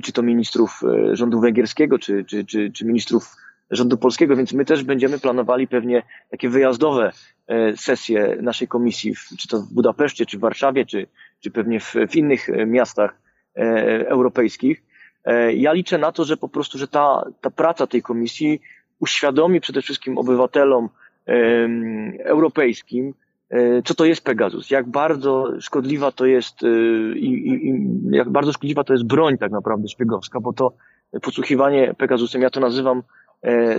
czy 0.02 0.12
to 0.12 0.22
ministrów 0.22 0.80
rządu 1.12 1.40
węgierskiego, 1.40 1.98
czy, 1.98 2.24
czy, 2.24 2.44
czy, 2.44 2.70
czy 2.72 2.86
ministrów 2.86 3.36
rządu 3.70 3.96
polskiego, 3.96 4.36
więc 4.36 4.52
my 4.52 4.64
też 4.64 4.84
będziemy 4.84 5.18
planowali 5.18 5.68
pewnie 5.68 6.02
takie 6.30 6.48
wyjazdowe 6.48 7.12
sesje 7.76 8.38
naszej 8.42 8.68
komisji, 8.68 9.14
czy 9.38 9.48
to 9.48 9.60
w 9.60 9.74
Budapeszcie, 9.74 10.26
czy 10.26 10.38
w 10.38 10.40
Warszawie, 10.40 10.86
czy, 10.86 11.06
czy 11.40 11.50
pewnie 11.50 11.80
w, 11.80 11.94
w 12.08 12.16
innych 12.16 12.48
miastach 12.66 13.28
E, 13.58 14.08
europejskich. 14.08 14.82
E, 15.24 15.52
ja 15.52 15.72
liczę 15.72 15.98
na 15.98 16.12
to, 16.12 16.24
że 16.24 16.36
po 16.36 16.48
prostu, 16.48 16.78
że 16.78 16.88
ta, 16.88 17.24
ta 17.40 17.50
praca 17.50 17.86
tej 17.86 18.02
komisji 18.02 18.60
uświadomi 19.00 19.60
przede 19.60 19.82
wszystkim 19.82 20.18
obywatelom 20.18 20.88
europejskim, 22.24 23.14
e, 23.50 23.82
co 23.82 23.94
to 23.94 24.04
jest 24.04 24.24
Pegasus, 24.24 24.70
jak 24.70 24.88
bardzo 24.88 25.52
szkodliwa 25.60 26.12
to 26.12 26.26
jest 26.26 26.62
i, 27.14 27.26
i, 27.26 27.68
i, 27.68 27.90
jak 28.10 28.30
bardzo 28.30 28.52
szkodliwa 28.52 28.84
to 28.84 28.92
jest 28.92 29.06
broń 29.06 29.38
tak 29.38 29.52
naprawdę 29.52 29.88
szpiegowska, 29.88 30.40
bo 30.40 30.52
to 30.52 30.72
podsłuchiwanie 31.22 31.94
Pegasusem, 31.94 32.42
ja 32.42 32.50
to 32.50 32.60
nazywam 32.60 33.02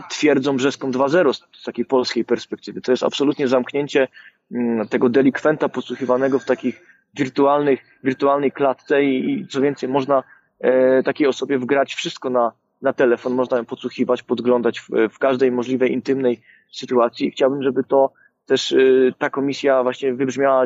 twierdzą 0.09 0.55
brzeską 0.55 0.91
2.0 0.91 1.33
z 1.33 1.63
takiej 1.63 1.85
polskiej 1.85 2.25
perspektywy. 2.25 2.81
To 2.81 2.91
jest 2.91 3.03
absolutnie 3.03 3.47
zamknięcie 3.47 4.07
mm, 4.51 4.87
tego 4.87 5.09
delikwenta 5.09 5.69
podsłuchiwanego 5.69 6.39
w 6.39 6.45
takich 6.45 6.81
wirtualnych, 7.13 7.79
wirtualnej 8.03 8.51
klatce 8.51 9.03
i, 9.03 9.31
i 9.31 9.47
co 9.47 9.61
więcej, 9.61 9.89
można 9.89 10.23
e, 10.59 11.03
takiej 11.03 11.27
osobie 11.27 11.57
wgrać 11.57 11.93
wszystko 11.93 12.29
na, 12.29 12.51
na 12.81 12.93
telefon, 12.93 13.33
można 13.33 13.57
ją 13.57 13.65
podsłuchiwać, 13.65 14.23
podglądać 14.23 14.79
w, 14.79 14.89
w 15.09 15.19
każdej 15.19 15.51
możliwej 15.51 15.93
intymnej 15.93 16.41
sytuacji. 16.71 17.31
Chciałbym, 17.31 17.63
żeby 17.63 17.83
to 17.83 18.13
też 18.45 18.71
e, 18.71 18.77
ta 19.17 19.29
komisja 19.29 19.83
właśnie 19.83 20.13
wybrzmiała 20.13 20.65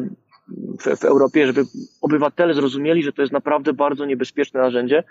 w, 0.79 0.97
w 0.97 1.05
Europie, 1.05 1.47
żeby 1.47 1.63
obywatele 2.01 2.53
zrozumieli, 2.53 3.03
że 3.03 3.13
to 3.13 3.21
jest 3.21 3.33
naprawdę 3.33 3.73
bardzo 3.73 4.05
niebezpieczne 4.05 4.59
narzędzie, 4.59 5.03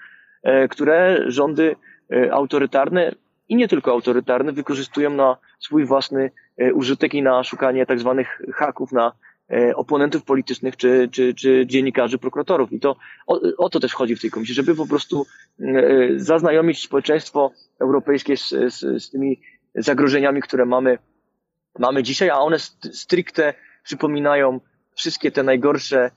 e, 0.42 0.68
które 0.68 1.24
rządy 1.26 1.76
e, 2.12 2.32
autorytarne 2.32 3.14
i 3.52 3.56
nie 3.56 3.68
tylko 3.68 3.90
autorytarne 3.90 4.52
wykorzystują 4.52 5.10
na 5.10 5.36
swój 5.58 5.84
własny 5.84 6.30
e, 6.56 6.74
użytek 6.74 7.14
i 7.14 7.22
na 7.22 7.44
szukanie 7.44 7.86
tak 7.86 8.00
zwanych 8.00 8.42
haków, 8.54 8.92
na 8.92 9.12
E, 9.52 9.76
oponentów 9.76 10.24
politycznych 10.24 10.76
czy, 10.76 11.08
czy, 11.12 11.34
czy 11.34 11.66
dziennikarzy, 11.66 12.18
prokuratorów. 12.18 12.72
I 12.72 12.80
to 12.80 12.96
o, 13.26 13.40
o 13.58 13.70
to 13.70 13.80
też 13.80 13.94
chodzi 13.94 14.16
w 14.16 14.20
tej 14.20 14.30
komisji, 14.30 14.54
żeby 14.54 14.74
po 14.74 14.86
prostu 14.86 15.26
e, 15.60 15.64
zaznajomić 16.16 16.82
społeczeństwo 16.82 17.50
europejskie 17.80 18.36
z, 18.36 18.48
z, 18.48 19.04
z 19.04 19.10
tymi 19.10 19.40
zagrożeniami, 19.74 20.42
które 20.42 20.66
mamy, 20.66 20.98
mamy 21.78 22.02
dzisiaj, 22.02 22.30
a 22.30 22.38
one 22.38 22.58
stricte 22.92 23.54
przypominają 23.84 24.60
wszystkie 24.94 25.32
te 25.32 25.42
najgorsze 25.42 26.10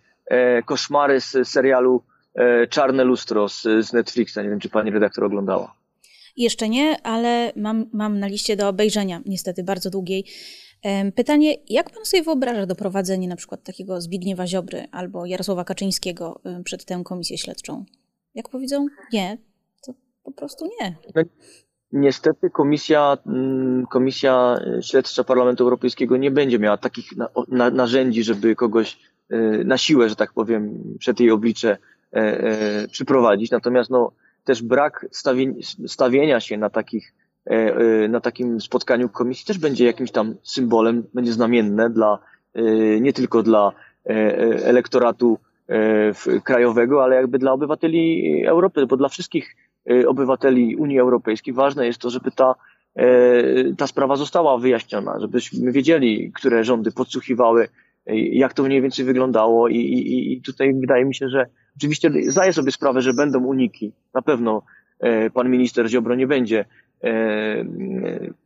koszmary 0.66 1.22
z 1.22 1.48
serialu 1.48 2.04
Czarne 2.70 3.04
Lustro 3.04 3.50
z, 3.50 3.62
z 3.62 3.94
Netflixa. 3.94 4.38
Nie 4.38 4.50
wiem, 4.50 4.60
czy 4.60 4.70
pani 4.70 4.92
redaktor 4.92 5.24
oglądała. 5.24 5.74
Jeszcze 6.38 6.70
nie, 6.70 7.02
ale 7.02 7.52
mam, 7.56 7.90
mam 7.94 8.20
na 8.20 8.28
liście 8.28 8.56
do 8.56 8.70
obejrzenia, 8.70 9.22
niestety 9.26 9.64
bardzo 9.64 9.90
długiej. 9.90 10.26
Pytanie, 11.16 11.56
jak 11.70 11.90
pan 11.90 12.06
sobie 12.06 12.24
wyobraża 12.24 12.66
doprowadzenie 12.66 13.28
na 13.28 13.36
przykład 13.36 13.64
takiego 13.64 14.02
Zbigniewa 14.02 14.48
Ziobry 14.48 14.88
albo 14.92 15.26
Jarosława 15.26 15.64
Kaczyńskiego 15.64 16.42
przed 16.64 16.86
tę 16.86 17.02
komisję 17.06 17.38
śledczą? 17.38 17.86
Jak 18.36 18.50
powiedzą 18.50 18.88
nie, 19.14 19.38
to 19.86 19.94
po 20.24 20.32
prostu 20.32 20.66
nie. 20.82 20.96
No, 21.16 21.22
niestety 21.92 22.50
komisja, 22.50 23.18
mm, 23.26 23.86
komisja 23.86 24.56
śledcza 24.82 25.24
Parlamentu 25.24 25.64
Europejskiego 25.64 26.18
nie 26.18 26.32
będzie 26.32 26.60
miała 26.60 26.78
takich 26.78 27.06
narzędzi, 27.72 28.24
żeby 28.24 28.56
kogoś 28.56 28.98
e, 29.30 29.38
na 29.64 29.78
siłę, 29.78 30.10
że 30.10 30.16
tak 30.16 30.34
powiem, 30.34 30.84
przed 31.00 31.20
jej 31.20 31.32
oblicze 31.32 31.78
e, 32.14 32.18
e, 32.18 32.88
przyprowadzić. 32.88 33.52
Natomiast 33.52 33.90
no, 33.90 34.12
też 34.46 34.64
brak 34.64 35.06
stawienia 35.88 36.40
się 36.40 36.58
na 36.58 36.70
takich 36.70 37.14
E, 37.50 37.76
e, 38.04 38.08
na 38.08 38.20
takim 38.20 38.62
spotkaniu 38.62 39.10
komisji 39.10 39.46
też 39.46 39.58
będzie 39.58 39.86
jakimś 39.86 40.12
tam 40.12 40.36
symbolem, 40.44 41.04
będzie 41.14 41.34
znamienne 41.34 41.90
dla, 41.90 42.20
e, 42.54 42.62
nie 43.00 43.14
tylko 43.14 43.44
dla 43.44 43.72
elektoratu 44.64 45.38
krajowego, 46.44 47.04
ale 47.04 47.16
jakby 47.16 47.40
dla 47.40 47.52
obywateli 47.52 48.46
Europy, 48.46 48.86
bo 48.86 48.98
dla 48.98 49.10
wszystkich 49.10 49.56
obywateli 50.08 50.76
Unii 50.76 51.00
Europejskiej 51.00 51.54
ważne 51.54 51.86
jest 51.86 52.00
to, 52.00 52.10
żeby 52.10 52.32
ta, 52.32 52.56
ta 53.78 53.88
sprawa 53.88 54.16
została 54.16 54.58
wyjaśniona, 54.58 55.20
żebyśmy 55.20 55.72
wiedzieli, 55.72 56.32
które 56.36 56.64
rządy 56.64 56.92
podsłuchiwały, 56.92 57.68
jak 58.32 58.54
to 58.54 58.64
mniej 58.64 58.82
więcej 58.82 59.06
wyglądało 59.06 59.68
i, 59.68 59.78
i, 59.78 60.34
i 60.34 60.42
tutaj 60.42 60.74
wydaje 60.74 61.06
mi 61.06 61.16
się, 61.16 61.30
że 61.30 61.46
oczywiście 61.78 62.12
zdaję 62.28 62.54
sobie 62.54 62.72
sprawę, 62.72 63.02
że 63.02 63.14
będą 63.14 63.44
uniki. 63.44 63.92
Na 64.14 64.22
pewno 64.22 64.62
pan 65.34 65.50
minister 65.50 65.90
Ziobro 65.90 66.16
nie 66.16 66.28
będzie 66.28 66.66
E, 67.04 67.66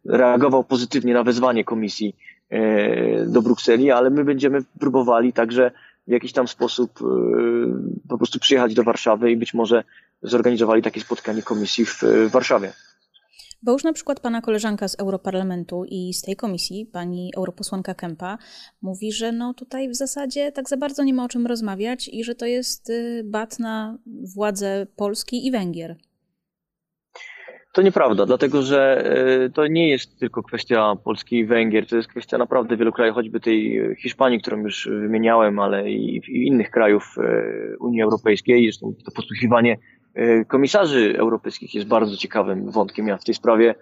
reagował 0.06 0.64
pozytywnie 0.64 1.14
na 1.14 1.24
wezwanie 1.24 1.64
komisji 1.64 2.16
e, 2.50 3.26
do 3.26 3.42
Brukseli, 3.42 3.92
ale 3.92 4.10
my 4.10 4.24
będziemy 4.24 4.64
próbowali 4.80 5.34
także 5.34 5.72
w 6.08 6.12
jakiś 6.12 6.34
tam 6.34 6.48
sposób 6.48 7.00
e, 7.02 7.06
po 8.10 8.18
prostu 8.18 8.40
przyjechać 8.40 8.74
do 8.74 8.84
Warszawy 8.84 9.32
i 9.32 9.38
być 9.38 9.54
może 9.54 9.84
zorganizowali 10.22 10.82
takie 10.82 11.02
spotkanie 11.02 11.42
komisji 11.42 11.86
w 11.86 12.04
Warszawie. 12.32 12.74
Bo 13.62 13.72
już 13.72 13.84
na 13.84 13.94
przykład 13.94 14.20
pana 14.20 14.42
koleżanka 14.42 14.88
z 14.88 15.00
Europarlamentu 15.00 15.86
i 15.88 16.14
z 16.14 16.22
tej 16.22 16.36
komisji, 16.36 16.86
pani 16.86 17.32
europosłanka 17.38 17.94
Kempa, 17.94 18.38
mówi, 18.82 19.12
że 19.12 19.32
no 19.32 19.54
tutaj 19.54 19.90
w 19.90 19.96
zasadzie 19.96 20.52
tak 20.52 20.70
za 20.70 20.78
bardzo 20.78 21.04
nie 21.04 21.14
ma 21.14 21.26
o 21.26 21.28
czym 21.28 21.48
rozmawiać 21.48 22.10
i 22.14 22.24
że 22.24 22.36
to 22.36 22.46
jest 22.46 22.90
y, 22.90 23.22
bat 23.26 23.60
na 23.60 23.98
władze 24.36 24.88
Polski 24.96 25.48
i 25.48 25.52
Węgier. 25.52 25.96
To 27.74 27.82
nieprawda, 27.82 28.26
dlatego 28.26 28.62
że 28.62 29.04
e, 29.46 29.50
to 29.50 29.68
nie 29.68 29.90
jest 29.90 30.20
tylko 30.20 30.44
kwestia 30.44 30.96
Polski 31.04 31.38
i 31.38 31.46
Węgier, 31.46 31.88
to 31.88 31.96
jest 31.96 32.10
kwestia 32.10 32.38
naprawdę 32.38 32.78
wielu 32.78 32.92
krajów, 32.92 33.16
choćby 33.16 33.40
tej 33.40 33.80
Hiszpanii, 34.02 34.42
którą 34.42 34.58
już 34.58 34.90
wymieniałem, 34.92 35.60
ale 35.60 35.92
i 35.92 36.22
innych 36.48 36.72
krajów 36.72 37.16
e, 37.18 37.78
Unii 37.80 38.02
Europejskiej. 38.02 38.64
Zresztą 38.64 38.94
to 39.06 39.12
podsłuchiwanie 39.12 39.78
komisarzy 40.48 41.16
europejskich 41.18 41.76
jest 41.76 41.88
bardzo 41.88 42.18
ciekawym 42.18 42.72
wątkiem. 42.72 43.08
Ja 43.08 43.18
w 43.18 43.24
tej 43.24 43.36
sprawie 43.36 43.76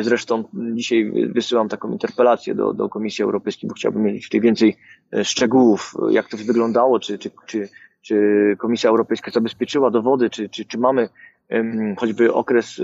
zresztą 0.00 0.44
dzisiaj 0.74 1.12
wysyłam 1.34 1.68
taką 1.68 1.92
interpelację 1.92 2.54
do, 2.54 2.72
do 2.72 2.88
Komisji 2.88 3.24
Europejskiej, 3.24 3.68
bo 3.68 3.74
chciałbym 3.74 4.02
mieć 4.02 4.24
tutaj 4.24 4.40
więcej 4.40 4.76
szczegółów, 5.22 5.94
jak 6.10 6.28
to 6.28 6.36
wyglądało, 6.36 7.00
czy, 7.00 7.18
czy, 7.18 7.30
czy, 7.46 7.68
czy 8.02 8.16
Komisja 8.58 8.90
Europejska 8.90 9.30
zabezpieczyła 9.30 9.90
dowody, 9.90 10.30
czy, 10.30 10.48
czy, 10.48 10.64
czy 10.64 10.78
mamy 10.78 11.08
choćby 11.96 12.32
okres, 12.32 12.80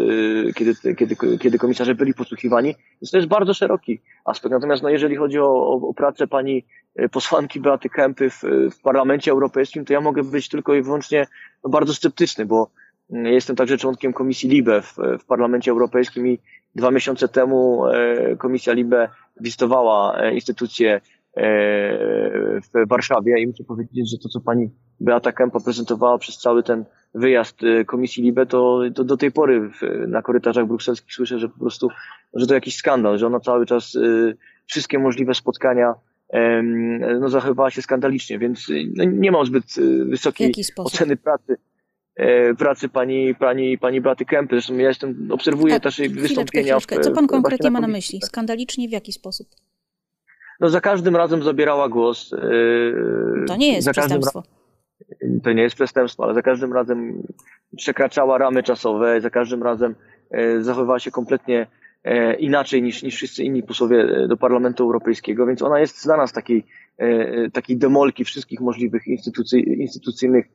kiedy, 0.54 0.74
kiedy, 0.96 1.16
kiedy 1.38 1.58
komisarze 1.58 1.94
byli 1.94 2.14
podsłuchiwani, 2.14 2.74
więc 3.02 3.10
to 3.10 3.16
jest 3.16 3.28
bardzo 3.28 3.54
szeroki 3.54 4.00
aspekt. 4.24 4.52
Natomiast 4.52 4.82
no, 4.82 4.88
jeżeli 4.88 5.16
chodzi 5.16 5.38
o, 5.38 5.72
o 5.88 5.94
pracę 5.94 6.26
pani 6.26 6.64
posłanki 7.12 7.60
Beaty 7.60 7.88
Kępy 7.88 8.30
w, 8.30 8.42
w 8.72 8.80
Parlamencie 8.82 9.30
Europejskim, 9.30 9.84
to 9.84 9.92
ja 9.92 10.00
mogę 10.00 10.22
być 10.22 10.48
tylko 10.48 10.74
i 10.74 10.82
wyłącznie 10.82 11.26
bardzo 11.68 11.94
sceptyczny, 11.94 12.46
bo 12.46 12.70
jestem 13.10 13.56
także 13.56 13.78
członkiem 13.78 14.12
Komisji 14.12 14.48
LIBE 14.48 14.82
w, 14.82 14.96
w 15.20 15.24
Parlamencie 15.24 15.70
Europejskim 15.70 16.28
i 16.28 16.38
dwa 16.74 16.90
miesiące 16.90 17.28
temu 17.28 17.86
e, 17.86 18.36
Komisja 18.36 18.72
LIBE 18.72 19.08
wizytowała 19.40 20.20
e, 20.20 20.34
instytucje 20.34 20.94
e, 20.94 21.00
w 22.60 22.88
Warszawie 22.88 23.40
i 23.42 23.46
muszę 23.46 23.64
powiedzieć, 23.64 24.10
że 24.10 24.18
to, 24.18 24.28
co 24.28 24.40
pani 24.40 24.70
Beata 25.00 25.32
Kępa 25.32 25.60
prezentowała 25.60 26.18
przez 26.18 26.38
cały 26.38 26.62
ten 26.62 26.84
wyjazd 27.14 27.60
Komisji 27.86 28.22
Libe, 28.22 28.46
to, 28.46 28.80
to 28.94 29.04
do 29.04 29.16
tej 29.16 29.32
pory 29.32 29.60
w, 29.60 30.08
na 30.08 30.22
korytarzach 30.22 30.66
brukselskich 30.66 31.14
słyszę, 31.14 31.38
że 31.38 31.48
po 31.48 31.58
prostu, 31.58 31.88
że 32.34 32.46
to 32.46 32.54
jakiś 32.54 32.76
skandal, 32.76 33.18
że 33.18 33.26
ona 33.26 33.40
cały 33.40 33.66
czas 33.66 33.98
wszystkie 34.66 34.98
możliwe 34.98 35.34
spotkania 35.34 35.94
no, 37.20 37.28
zachowywała 37.28 37.70
się 37.70 37.82
skandalicznie, 37.82 38.38
więc 38.38 38.72
no, 38.94 39.04
nie 39.04 39.30
mam 39.30 39.46
zbyt 39.46 39.64
wysokiej 40.06 40.52
oceny 40.76 41.16
pracy 41.16 41.56
pracy 42.58 42.88
pani, 42.88 43.34
pani, 43.34 43.78
pani 43.78 44.00
Beaty 44.00 44.24
Kępy. 44.24 44.56
Zresztą 44.56 44.76
ja 44.76 44.88
jestem, 44.88 45.28
obserwuję 45.30 45.74
tak, 45.74 45.82
też 45.82 45.98
jej 45.98 46.08
wystąpienia. 46.08 46.64
Chwileczkę. 46.64 47.00
Co 47.00 47.10
pan 47.10 47.26
konkretnie 47.26 47.70
ma 47.70 47.80
na 47.80 47.88
myśli? 47.88 48.20
Skandalicznie 48.22 48.88
w 48.88 48.92
jaki 48.92 49.12
sposób? 49.12 49.48
No 50.60 50.68
za 50.68 50.80
każdym 50.80 51.16
razem 51.16 51.42
zabierała 51.42 51.88
głos. 51.88 52.30
To 53.46 53.56
nie 53.56 53.72
jest 53.72 53.90
przestępstwo. 53.90 54.42
to 55.42 55.52
nie 55.52 55.62
jest 55.62 55.74
przestępstwo, 55.74 56.24
ale 56.24 56.34
za 56.34 56.42
każdym 56.42 56.72
razem 56.72 57.22
przekraczała 57.76 58.38
ramy 58.38 58.62
czasowe, 58.62 59.20
za 59.20 59.30
każdym 59.30 59.62
razem 59.62 59.94
zachowywała 60.60 60.98
się 60.98 61.10
kompletnie 61.10 61.66
inaczej 62.38 62.82
niż, 62.82 63.02
niż 63.02 63.14
wszyscy 63.14 63.44
inni 63.44 63.62
posłowie 63.62 64.26
do 64.28 64.36
Parlamentu 64.36 64.84
Europejskiego, 64.84 65.46
więc 65.46 65.62
ona 65.62 65.80
jest 65.80 66.02
znana 66.02 66.26
z 66.26 66.32
takiej, 66.32 66.66
takiej 67.52 67.76
demolki 67.76 68.24
wszystkich 68.24 68.60
możliwych 68.60 69.06
instytucji, 69.06 69.82
instytucyjnych 69.82 70.46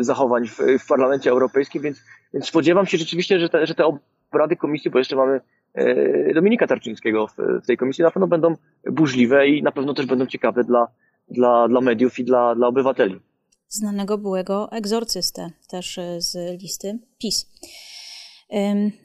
zachowań 0.00 0.46
w, 0.46 0.58
w 0.78 0.86
Parlamencie 0.86 1.30
Europejskim, 1.30 1.82
więc, 1.82 2.02
więc 2.34 2.46
spodziewam 2.46 2.86
się 2.86 2.98
rzeczywiście, 2.98 3.40
że 3.40 3.48
te, 3.48 3.66
że 3.66 3.74
te 3.74 3.84
obrady 4.30 4.56
komisji, 4.56 4.90
bo 4.90 4.98
jeszcze 4.98 5.16
mamy 5.16 5.40
e, 5.74 6.34
Dominika 6.34 6.66
Tarczyńskiego 6.66 7.26
w, 7.26 7.36
w 7.62 7.66
tej 7.66 7.76
komisji, 7.76 8.04
na 8.04 8.10
pewno 8.10 8.26
będą 8.26 8.56
burzliwe 8.90 9.48
i 9.48 9.62
na 9.62 9.72
pewno 9.72 9.94
też 9.94 10.06
będą 10.06 10.26
ciekawe 10.26 10.64
dla, 10.64 10.88
dla, 11.28 11.68
dla 11.68 11.80
mediów 11.80 12.18
i 12.18 12.24
dla, 12.24 12.54
dla 12.54 12.68
obywateli. 12.68 13.20
Znanego 13.68 14.18
byłego 14.18 14.72
egzorcystę, 14.72 15.50
też 15.68 15.98
e, 15.98 16.20
z 16.20 16.62
listy 16.62 16.98
PiS. 17.18 17.50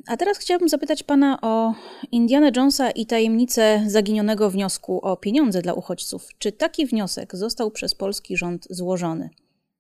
A 0.08 0.17
teraz 0.17 0.38
chciałabym 0.38 0.69
zapytać 0.69 1.03
Pana 1.03 1.41
o 1.41 1.74
Indiana 2.12 2.51
Jonesa 2.55 2.91
i 2.91 3.05
tajemnicę 3.05 3.84
zaginionego 3.88 4.50
wniosku 4.50 5.00
o 5.05 5.17
pieniądze 5.17 5.62
dla 5.62 5.74
uchodźców. 5.74 6.27
Czy 6.39 6.51
taki 6.51 6.86
wniosek 6.86 7.36
został 7.36 7.72
przez 7.72 7.96
polski 7.96 8.38
rząd 8.38 8.67
złożony? 8.69 9.29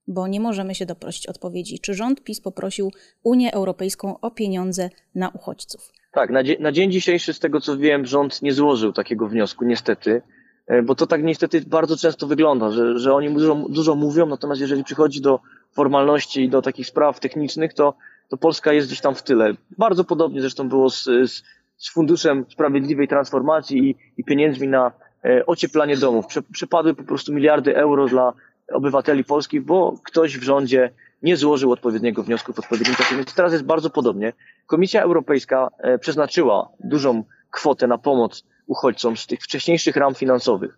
Bo 0.09 0.27
nie 0.27 0.39
możemy 0.39 0.75
się 0.75 0.85
doprosić 0.85 1.27
odpowiedzi, 1.27 1.79
czy 1.79 1.93
rząd 1.93 2.23
PiS 2.23 2.41
poprosił 2.41 2.91
Unię 3.23 3.53
Europejską 3.53 4.19
o 4.19 4.31
pieniądze 4.31 4.89
na 5.15 5.29
uchodźców. 5.29 5.91
Tak, 6.11 6.29
na, 6.29 6.39
na 6.59 6.71
dzień 6.71 6.91
dzisiejszy, 6.91 7.33
z 7.33 7.39
tego 7.39 7.61
co 7.61 7.77
wiem, 7.77 8.05
rząd 8.05 8.41
nie 8.41 8.53
złożył 8.53 8.93
takiego 8.93 9.27
wniosku, 9.27 9.65
niestety, 9.65 10.21
e, 10.67 10.81
bo 10.81 10.95
to 10.95 11.07
tak 11.07 11.23
niestety 11.23 11.61
bardzo 11.61 11.97
często 11.97 12.27
wygląda, 12.27 12.71
że, 12.71 12.99
że 12.99 13.13
oni 13.13 13.33
dużo, 13.33 13.55
dużo 13.69 13.95
mówią, 13.95 14.25
natomiast 14.25 14.61
jeżeli 14.61 14.83
przychodzi 14.83 15.21
do 15.21 15.39
formalności 15.71 16.43
i 16.43 16.49
do 16.49 16.61
takich 16.61 16.87
spraw 16.87 17.19
technicznych, 17.19 17.73
to, 17.73 17.93
to 18.29 18.37
Polska 18.37 18.73
jest 18.73 18.87
gdzieś 18.87 19.01
tam 19.01 19.15
w 19.15 19.23
tyle. 19.23 19.53
Bardzo 19.77 20.03
podobnie 20.03 20.41
zresztą 20.41 20.69
było 20.69 20.89
z, 20.89 21.03
z, 21.03 21.43
z 21.77 21.93
Funduszem 21.93 22.45
Sprawiedliwej 22.49 23.07
Transformacji 23.07 23.89
i, 23.89 23.95
i 24.17 24.23
pieniędzmi 24.23 24.67
na 24.67 24.91
e, 25.25 25.45
ocieplanie 25.45 25.97
domów. 25.97 26.27
Prze, 26.27 26.41
przepadły 26.41 26.95
po 26.95 27.03
prostu 27.03 27.33
miliardy 27.33 27.75
euro 27.77 28.07
dla 28.07 28.33
obywateli 28.73 29.23
polskich, 29.23 29.61
bo 29.65 29.95
ktoś 30.03 30.37
w 30.37 30.43
rządzie 30.43 30.91
nie 31.23 31.37
złożył 31.37 31.71
odpowiedniego 31.71 32.23
wniosku 32.23 32.53
w 32.53 32.59
odpowiednim 32.59 32.95
czasie. 32.95 33.15
Więc 33.15 33.33
teraz 33.33 33.51
jest 33.51 33.65
bardzo 33.65 33.89
podobnie. 33.89 34.33
Komisja 34.65 35.01
Europejska 35.03 35.69
e, 35.77 35.97
przeznaczyła 35.97 36.69
dużą 36.79 37.23
kwotę 37.51 37.87
na 37.87 37.97
pomoc 37.97 38.43
uchodźcom 38.67 39.17
z 39.17 39.27
tych 39.27 39.39
wcześniejszych 39.39 39.95
ram 39.95 40.15
finansowych. 40.15 40.77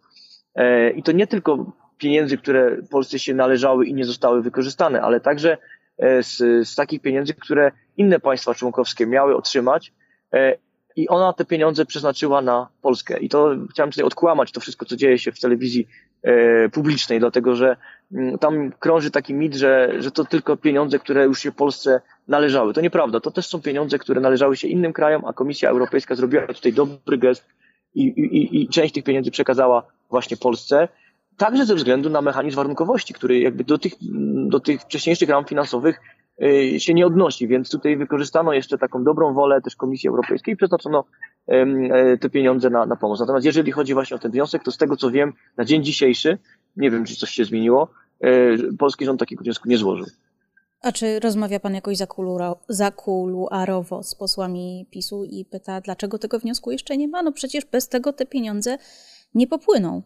E, 0.56 0.92
I 0.92 1.04
to 1.04 1.12
nie 1.12 1.28
tylko 1.28 1.72
pieniędzy, 1.98 2.38
które 2.38 2.78
Polsce 2.92 3.20
się 3.20 3.34
należały 3.34 3.86
i 3.86 3.94
nie 3.94 4.06
zostały 4.06 4.42
wykorzystane, 4.42 5.02
ale 5.02 5.20
także 5.20 5.58
e, 5.98 6.24
z, 6.24 6.38
z 6.70 6.76
takich 6.76 7.02
pieniędzy, 7.02 7.34
które 7.34 7.72
inne 7.98 8.20
państwa 8.20 8.54
członkowskie 8.54 9.08
miały 9.08 9.36
otrzymać 9.36 9.94
i 10.96 11.08
ona 11.08 11.34
te 11.34 11.46
pieniądze 11.46 11.86
przeznaczyła 11.86 12.42
na 12.42 12.68
Polskę. 12.82 13.20
I 13.20 13.30
to 13.30 13.56
chciałem 13.72 13.92
tutaj 13.92 14.06
odkłamać 14.06 14.52
to 14.52 14.60
wszystko, 14.60 14.86
co 14.86 14.96
dzieje 14.96 15.20
się 15.20 15.32
w 15.32 15.40
telewizji 15.40 15.88
publicznej, 16.72 17.20
dlatego 17.20 17.56
że 17.56 17.78
mm, 18.12 18.38
tam 18.38 18.72
krąży 18.80 19.12
taki 19.12 19.34
mit, 19.34 19.56
że, 19.56 19.94
że 20.00 20.12
to 20.12 20.26
tylko 20.26 20.58
pieniądze, 20.58 21.00
które 21.00 21.26
już 21.26 21.40
się 21.40 21.52
Polsce 21.52 22.02
należały. 22.28 22.74
To 22.74 22.82
nieprawda. 22.82 23.20
To 23.20 23.32
też 23.32 23.48
są 23.48 23.62
pieniądze, 23.62 24.00
które 24.00 24.22
należały 24.22 24.58
się 24.58 24.68
innym 24.68 24.94
krajom, 24.94 25.26
a 25.26 25.34
Komisja 25.34 25.70
Europejska 25.70 26.16
zrobiła 26.16 26.48
tutaj 26.48 26.74
dobry 26.74 27.18
gest 27.18 27.46
i, 27.96 28.04
i, 28.04 28.62
i 28.62 28.68
część 28.68 28.94
tych 28.94 29.04
pieniędzy 29.04 29.32
przekazała 29.32 29.84
właśnie 30.10 30.38
Polsce. 30.38 30.88
Także 31.38 31.66
ze 31.66 31.76
względu 31.76 32.10
na 32.10 32.22
mechanizm 32.22 32.56
warunkowości, 32.56 33.14
który 33.14 33.40
jakby 33.40 33.64
do 33.64 33.78
tych, 33.78 33.94
do 34.48 34.60
tych 34.60 34.82
wcześniejszych 34.82 35.30
ram 35.30 35.46
finansowych 35.46 36.00
Y, 36.44 36.80
się 36.80 36.94
nie 36.94 37.06
odnosi, 37.06 37.48
więc 37.48 37.70
tutaj 37.70 37.98
wykorzystano 37.98 38.54
jeszcze 38.54 38.78
taką 38.78 39.04
dobrą 39.04 39.34
wolę 39.34 39.62
też 39.62 39.76
Komisji 39.76 40.10
Europejskiej 40.10 40.54
i 40.54 40.58
przeznaczono 40.58 41.00
e, 41.00 41.06
te 42.22 42.30
pieniądze 42.30 42.70
na, 42.70 42.86
na 42.86 42.96
pomoc. 42.96 43.20
Natomiast 43.20 43.46
jeżeli 43.46 43.72
chodzi 43.72 43.94
właśnie 43.94 44.16
o 44.16 44.20
ten 44.20 44.32
wniosek, 44.32 44.64
to 44.64 44.72
z 44.72 44.78
tego 44.78 44.98
co 44.98 45.12
wiem, 45.12 45.34
na 45.58 45.66
dzień 45.66 45.84
dzisiejszy, 45.84 46.38
nie 46.78 46.92
wiem 46.92 47.06
czy 47.06 47.16
coś 47.16 47.30
się 47.30 47.46
zmieniło, 47.46 47.90
e, 48.20 48.30
polski 48.80 49.06
rząd 49.06 49.20
takiego 49.20 49.44
wniosku 49.44 49.70
nie 49.70 49.78
złożył. 49.78 50.06
A 50.82 50.92
czy 50.92 51.20
rozmawia 51.20 51.60
pan 51.60 51.74
jakoś 51.74 51.98
zakuluarowo 52.70 54.04
z 54.04 54.16
posłami 54.16 54.88
PiSu 54.92 55.24
i 55.24 55.46
pyta, 55.46 55.82
dlaczego 55.82 56.18
tego 56.20 56.40
wniosku 56.40 56.72
jeszcze 56.72 56.98
nie 56.98 57.08
ma? 57.08 57.24
No 57.24 57.32
przecież 57.32 57.66
bez 57.66 57.88
tego 57.90 58.14
te 58.14 58.26
pieniądze 58.26 58.78
nie 59.36 59.48
popłyną. 59.48 60.02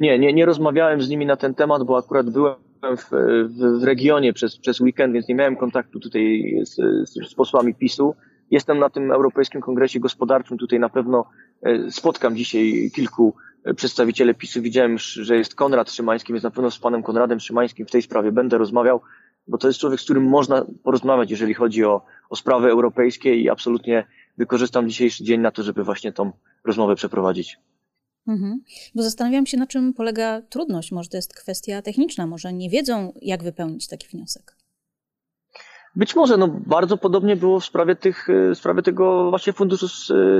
Nie, 0.00 0.18
nie, 0.18 0.32
nie 0.32 0.46
rozmawiałem 0.46 1.02
z 1.02 1.08
nimi 1.08 1.26
na 1.26 1.36
ten 1.36 1.54
temat, 1.54 1.82
bo 1.82 1.98
akurat 1.98 2.30
byłem 2.30 2.54
w, 2.96 3.10
w, 3.48 3.80
w 3.80 3.84
regionie 3.84 4.32
przez, 4.32 4.58
przez 4.58 4.80
weekend, 4.80 5.14
więc 5.14 5.28
nie 5.28 5.34
miałem 5.34 5.56
kontaktu 5.56 6.00
tutaj 6.00 6.54
z, 6.64 6.74
z, 7.08 7.30
z 7.30 7.34
posłami 7.34 7.74
PiSu. 7.74 8.14
Jestem 8.50 8.78
na 8.78 8.90
tym 8.90 9.12
Europejskim 9.12 9.60
Kongresie 9.60 10.00
Gospodarczym, 10.00 10.58
tutaj 10.58 10.80
na 10.80 10.88
pewno 10.88 11.26
e, 11.62 11.90
spotkam 11.90 12.36
dzisiaj 12.36 12.90
kilku 12.94 13.34
przedstawicieli 13.76 14.34
PiSu. 14.34 14.62
Widziałem, 14.62 14.98
że 14.98 15.36
jest 15.36 15.54
Konrad 15.54 15.90
Szymański, 15.90 16.32
więc 16.32 16.42
na 16.42 16.50
pewno 16.50 16.70
z 16.70 16.78
panem 16.78 17.02
Konradem 17.02 17.40
Szymańskim 17.40 17.86
w 17.86 17.90
tej 17.90 18.02
sprawie 18.02 18.32
będę 18.32 18.58
rozmawiał, 18.58 19.00
bo 19.48 19.58
to 19.58 19.66
jest 19.68 19.80
człowiek, 19.80 20.00
z 20.00 20.04
którym 20.04 20.24
można 20.24 20.66
porozmawiać, 20.82 21.30
jeżeli 21.30 21.54
chodzi 21.54 21.84
o, 21.84 22.02
o 22.30 22.36
sprawy 22.36 22.70
europejskie 22.70 23.36
i 23.36 23.50
absolutnie 23.50 24.06
wykorzystam 24.38 24.88
dzisiejszy 24.88 25.24
dzień 25.24 25.40
na 25.40 25.50
to, 25.50 25.62
żeby 25.62 25.84
właśnie 25.84 26.12
tą 26.12 26.32
rozmowę 26.64 26.94
przeprowadzić. 26.94 27.58
Mhm. 28.28 28.60
Bo 28.94 29.02
zastanawiam 29.02 29.46
się, 29.46 29.56
na 29.56 29.66
czym 29.66 29.94
polega 29.94 30.42
trudność. 30.42 30.92
Może 30.92 31.08
to 31.08 31.16
jest 31.16 31.34
kwestia 31.34 31.82
techniczna, 31.82 32.26
może 32.26 32.52
nie 32.52 32.70
wiedzą, 32.70 33.12
jak 33.22 33.42
wypełnić 33.42 33.88
taki 33.88 34.08
wniosek. 34.08 34.56
Być 35.96 36.16
może, 36.16 36.36
no 36.36 36.48
bardzo 36.48 36.96
podobnie 36.96 37.36
było 37.36 37.60
w 37.60 37.64
sprawie, 37.64 37.96
tych, 37.96 38.28
w 38.54 38.58
sprawie 38.58 38.82
tego 38.82 39.30
właśnie 39.30 39.52
Funduszu 39.52 39.88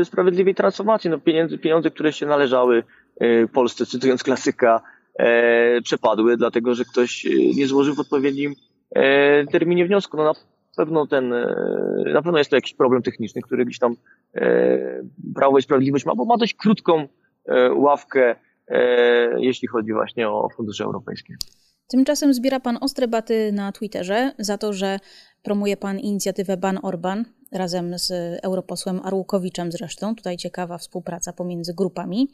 Sprawiedliwej 0.05 0.55
Transformacji. 0.55 1.11
No 1.11 1.19
pieniądze, 1.19 1.59
pieniądze, 1.59 1.90
które 1.90 2.12
się 2.12 2.27
należały 2.27 2.83
e, 3.21 3.47
Polsce, 3.47 3.87
cytując 3.87 4.23
klasyka, 4.23 4.83
e, 5.19 5.83
przepadły, 5.83 6.37
dlatego 6.37 6.75
że 6.75 6.85
ktoś 6.85 7.27
nie 7.57 7.66
złożył 7.66 7.95
w 7.95 8.01
odpowiednim 8.01 8.55
e, 8.95 9.47
terminie 9.47 9.87
wniosku. 9.87 10.16
No 10.16 10.25
na 10.25 10.35
pewno 10.77 11.07
ten, 11.07 11.33
e, 11.33 11.55
na 12.12 12.23
pewno 12.23 12.38
jest 12.38 12.51
to 12.51 12.57
jakiś 12.57 12.75
problem 12.75 13.03
techniczny, 13.03 13.42
który 13.42 13.64
gdzieś 13.64 13.79
tam 13.79 13.97
e, 14.35 15.03
Prawo 15.35 15.59
i 15.59 15.62
Sprawiedliwość 15.62 16.07
ma, 16.07 16.14
bo 16.14 16.25
ma 16.25 16.37
dość 16.37 16.55
krótką 16.55 17.09
E, 17.49 17.73
ławkę, 17.73 18.37
e, 18.69 19.40
jeśli 19.40 19.69
chodzi 19.69 19.92
właśnie 19.92 20.29
o 20.29 20.49
fundusze 20.57 20.85
europejskie. 20.85 21.35
Tymczasem 21.88 22.35
zbiera 22.35 22.61
pan 22.61 22.79
ostre 22.81 23.09
baty 23.09 23.53
na 23.53 23.73
Twitterze 23.73 24.33
za 24.38 24.59
to, 24.59 24.73
że 24.73 24.99
promuje 25.46 25.76
pan 25.76 25.98
inicjatywę 25.98 26.56
Ban 26.56 26.78
Orban 26.82 27.24
razem 27.52 27.98
z 27.98 28.11
europosłem 28.42 29.00
Arłukowiczem 29.04 29.72
zresztą. 29.72 30.14
Tutaj 30.14 30.37
ciekawa 30.37 30.78
współpraca 30.78 31.32
pomiędzy 31.32 31.74
grupami. 31.74 32.28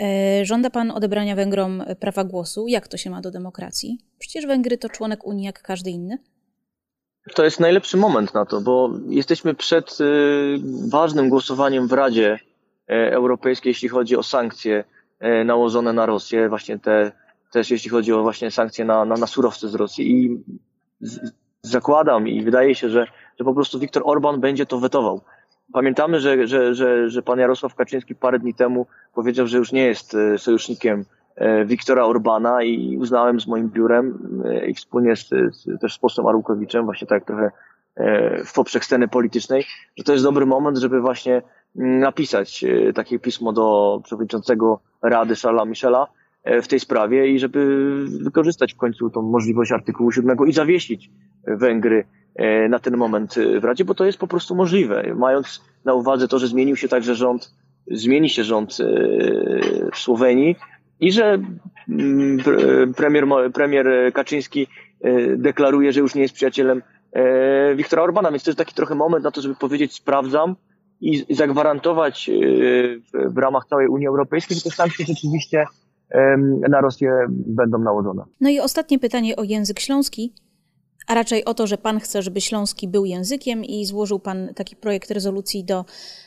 E, 0.00 0.44
żąda 0.44 0.70
pan 0.70 0.90
odebrania 0.90 1.36
Węgrom 1.36 1.84
prawa 2.00 2.24
głosu. 2.24 2.68
Jak 2.68 2.88
to 2.88 2.96
się 2.96 3.10
ma 3.10 3.20
do 3.20 3.30
demokracji? 3.30 3.98
Przecież 4.18 4.46
Węgry 4.46 4.78
to 4.78 4.88
członek 4.88 5.26
Unii 5.26 5.44
jak 5.44 5.62
każdy 5.62 5.90
inny. 5.90 6.18
To 7.34 7.44
jest 7.44 7.60
najlepszy 7.60 7.96
moment 7.96 8.34
na 8.34 8.46
to, 8.46 8.60
bo 8.60 8.90
jesteśmy 9.08 9.54
przed 9.54 9.98
ważnym 10.88 11.28
głosowaniem 11.28 11.88
w 11.88 11.92
Radzie 11.92 12.38
E, 12.88 13.12
europejskie, 13.12 13.70
jeśli 13.70 13.88
chodzi 13.88 14.16
o 14.16 14.22
sankcje 14.22 14.84
e, 15.18 15.44
nałożone 15.44 15.92
na 15.92 16.06
Rosję, 16.06 16.48
właśnie 16.48 16.78
te, 16.78 17.12
też 17.52 17.70
jeśli 17.70 17.90
chodzi 17.90 18.12
o 18.12 18.22
właśnie 18.22 18.50
sankcje 18.50 18.84
na, 18.84 19.04
na, 19.04 19.16
na 19.16 19.26
surowce 19.26 19.68
z 19.68 19.74
Rosji 19.74 20.10
i 20.10 20.44
zakładam 21.66 22.28
i 22.28 22.42
wydaje 22.42 22.74
się, 22.74 22.88
że, 22.88 23.06
że 23.38 23.44
po 23.44 23.54
prostu 23.54 23.78
Viktor 23.78 24.02
Orban 24.06 24.40
będzie 24.40 24.66
to 24.66 24.78
wetował. 24.78 25.20
Pamiętamy, 25.72 26.20
że, 26.20 26.46
że, 26.46 26.74
że, 26.74 27.10
że 27.10 27.22
pan 27.22 27.38
Jarosław 27.38 27.74
Kaczyński 27.74 28.14
parę 28.14 28.38
dni 28.38 28.54
temu 28.54 28.86
powiedział, 29.14 29.46
że 29.46 29.58
już 29.58 29.72
nie 29.72 29.86
jest 29.86 30.14
e, 30.14 30.38
sojusznikiem 30.38 31.04
Wiktora 31.66 32.04
Orbana 32.04 32.62
i 32.62 32.96
uznałem 32.96 33.40
z 33.40 33.46
moim 33.46 33.68
biurem 33.68 34.32
i 34.68 34.74
wspólnie 34.74 35.16
z, 35.16 35.28
z, 35.28 35.80
też 35.80 35.94
z 35.94 35.98
posłem 35.98 36.26
Arukowiczem, 36.26 36.84
właśnie 36.84 37.06
tak 37.06 37.24
trochę 37.24 37.50
w 38.44 38.52
poprzek 38.54 38.84
sceny 38.84 39.08
politycznej, 39.08 39.64
że 39.96 40.04
to 40.04 40.12
jest 40.12 40.24
dobry 40.24 40.46
moment, 40.46 40.78
żeby 40.78 41.00
właśnie 41.00 41.42
napisać 41.76 42.64
e, 42.64 42.92
takie 42.92 43.18
pismo 43.18 43.52
do 43.52 44.00
przewodniczącego 44.04 44.80
Rady 45.02 45.36
Charlesa 45.36 45.64
Michela 45.64 46.02
e, 46.02 46.08
w 46.62 46.68
tej 46.68 46.80
sprawie 46.80 47.28
i 47.28 47.38
żeby 47.38 47.86
wykorzystać 48.22 48.74
w 48.74 48.76
końcu 48.76 49.10
tą 49.10 49.22
możliwość 49.22 49.72
artykułu 49.72 50.12
7 50.12 50.38
i 50.46 50.52
zawiesić 50.52 51.10
Węgry 51.46 52.04
e, 52.34 52.68
na 52.68 52.78
ten 52.78 52.96
moment 52.96 53.34
w 53.60 53.64
Radzie, 53.64 53.84
bo 53.84 53.94
to 53.94 54.04
jest 54.04 54.18
po 54.18 54.26
prostu 54.26 54.54
możliwe. 54.54 55.14
Mając 55.16 55.64
na 55.84 55.94
uwadze 55.94 56.28
to, 56.28 56.38
że 56.38 56.48
zmienił 56.48 56.76
się 56.76 56.88
także 56.88 57.14
rząd, 57.14 57.54
zmieni 57.90 58.28
się 58.28 58.44
rząd 58.44 58.78
w 59.92 59.98
Słowenii 59.98 60.56
i 61.00 61.12
że 61.12 61.38
mm, 61.88 62.38
premier, 62.96 63.24
premier 63.54 63.86
Kaczyński 64.12 64.66
deklaruje, 65.36 65.92
że 65.92 66.00
już 66.00 66.14
nie 66.14 66.22
jest 66.22 66.34
przyjacielem 66.34 66.82
Wiktora 67.76 68.02
Orbana, 68.02 68.30
więc 68.30 68.44
to 68.44 68.50
jest 68.50 68.58
taki 68.58 68.74
trochę 68.74 68.94
moment 68.94 69.24
na 69.24 69.30
to, 69.30 69.40
żeby 69.40 69.54
powiedzieć 69.54 69.94
sprawdzam, 69.94 70.56
i 71.00 71.34
zagwarantować 71.34 72.28
e, 72.28 72.32
w 73.28 73.38
ramach 73.38 73.66
całej 73.66 73.88
Unii 73.88 74.06
Europejskiej, 74.06 74.56
że 74.56 74.62
to 74.62 74.70
stanie 74.70 74.90
się 74.90 75.04
rzeczywiście 75.04 75.64
na 76.68 76.80
Rosję 76.80 77.26
będą 77.28 77.78
nałożone. 77.78 78.22
No 78.40 78.50
i 78.50 78.60
ostatnie 78.60 78.98
pytanie 78.98 79.36
o 79.36 79.42
język 79.42 79.80
śląski 79.80 80.34
a 81.06 81.14
raczej 81.14 81.44
o 81.44 81.54
to, 81.54 81.66
że 81.66 81.78
Pan 81.78 82.00
chce, 82.00 82.22
żeby 82.22 82.40
śląski 82.40 82.88
był 82.88 83.04
językiem 83.04 83.64
i 83.64 83.86
złożył 83.86 84.18
Pan 84.18 84.54
taki 84.54 84.76
projekt 84.76 85.10
rezolucji 85.10 85.64
do, 85.64 85.84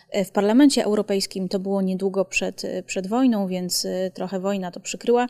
e, 0.10 0.26
w 0.26 0.32
Parlamencie 0.32 0.84
Europejskim. 0.84 1.50
To 1.50 1.60
było 1.60 1.82
niedługo 1.82 2.26
przed, 2.26 2.66
e, 2.66 2.84
przed 2.84 3.08
wojną, 3.08 3.48
więc 3.48 3.86
e, 3.86 4.12
trochę 4.12 4.40
wojna 4.40 4.72
to 4.72 4.80
przykryła. 4.80 5.28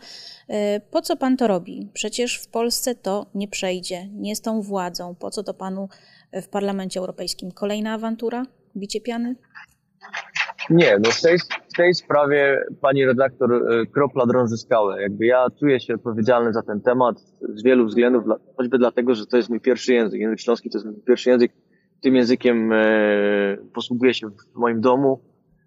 Po 0.92 1.02
co 1.02 1.18
Pan 1.18 1.38
to 1.38 1.48
robi? 1.48 1.90
Przecież 1.94 2.38
w 2.38 2.48
Polsce 2.48 2.96
to 2.96 3.26
nie 3.36 3.48
przejdzie, 3.48 4.08
nie 4.08 4.36
z 4.36 4.42
tą 4.42 4.62
władzą. 4.62 5.16
Po 5.16 5.32
co 5.32 5.44
to 5.44 5.54
Panu 5.54 5.90
w 6.34 6.48
Parlamencie 6.48 7.00
Europejskim? 7.00 7.52
Kolejna 7.52 7.94
awantura? 7.94 8.46
Bicie 8.78 9.02
piany? 9.02 9.36
Nie, 10.70 10.98
no 11.00 11.12
w 11.12 11.22
tej, 11.22 11.38
tej 11.80 11.94
sprawie 11.94 12.64
pani 12.82 13.06
redaktor 13.06 13.54
e, 13.54 13.86
kropla 13.86 14.26
drąży 14.26 14.58
skałę. 14.58 15.02
Jakby 15.02 15.26
ja 15.26 15.48
czuję 15.60 15.80
się 15.80 15.94
odpowiedzialny 15.94 16.54
za 16.54 16.62
ten 16.62 16.82
temat 16.82 17.20
z 17.56 17.64
wielu 17.64 17.86
względów, 17.86 18.24
choćby 18.58 18.78
dlatego, 18.78 19.16
że 19.16 19.26
to 19.26 19.38
jest 19.38 19.50
mój 19.50 19.60
pierwszy 19.60 19.94
język. 19.94 20.22
Język 20.22 20.40
śląski 20.40 20.70
to 20.70 20.78
jest 20.78 20.86
mój 20.86 20.96
pierwszy 21.08 21.30
język. 21.30 21.52
Tym 22.02 22.16
językiem 22.16 22.74
e, 22.74 23.58
posługuję 23.74 24.14
się 24.14 24.30
w 24.30 24.56
moim 24.56 24.82
domu 24.82 25.20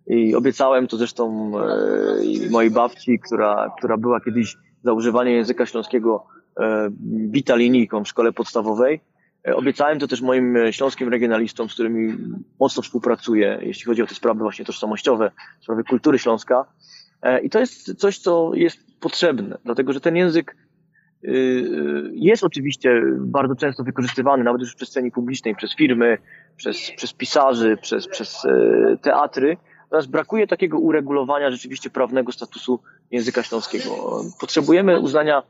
i 0.06 0.34
obiecałem 0.34 0.86
to 0.86 0.96
zresztą 0.96 1.52
e, 1.58 2.50
mojej 2.50 2.70
babci, 2.70 3.18
która, 3.18 3.74
która 3.78 3.96
była 3.96 4.20
kiedyś 4.20 4.56
za 4.84 4.92
używanie 4.92 5.32
języka 5.32 5.66
śląskiego 5.66 6.26
bita 7.04 7.56
linijką 7.56 8.04
w 8.04 8.08
szkole 8.08 8.32
podstawowej 8.32 9.00
obiecałem 9.44 9.98
to 9.98 10.08
też 10.08 10.20
moim 10.20 10.56
e, 10.56 10.72
śląskim 10.72 11.08
regionalistom, 11.08 11.68
z 11.68 11.74
którymi 11.74 12.16
mocno 12.60 12.82
współpracuję, 12.82 13.58
jeśli 13.62 13.84
chodzi 13.84 14.02
o 14.02 14.06
te 14.06 14.14
sprawy 14.14 14.40
właśnie 14.40 14.64
tożsamościowe, 14.64 15.30
sprawy 15.60 15.84
kultury 15.84 16.18
Śląska. 16.18 16.64
E, 17.22 17.40
I 17.40 17.50
to 17.50 17.60
jest 17.60 17.94
coś, 17.94 18.18
co 18.18 18.50
jest 18.54 19.00
potrzebne, 19.00 19.58
dlatego 19.64 19.92
że 19.92 20.00
ten 20.00 20.16
język 20.16 20.56
jest 22.12 22.44
oczywiście 22.44 23.02
bardzo 23.18 23.54
często 23.54 23.84
wykorzystywany, 23.84 24.44
nawet 24.44 24.60
już 24.60 24.72
w 24.72 24.76
przestrzeni 24.76 25.10
publicznej, 25.10 25.56
przez 25.56 25.76
firmy, 25.76 26.18
przez, 26.56 26.90
przez 26.96 27.12
pisarzy, 27.12 27.76
przez, 27.82 28.08
przez 28.08 28.42
teatry. 29.02 29.56
Natomiast 29.84 30.10
brakuje 30.10 30.46
takiego 30.46 30.78
uregulowania 30.78 31.50
rzeczywiście 31.50 31.90
prawnego 31.90 32.32
statusu 32.32 32.80
języka 33.10 33.42
śląskiego. 33.42 34.20
Potrzebujemy 34.40 35.00
uznania 35.00 35.42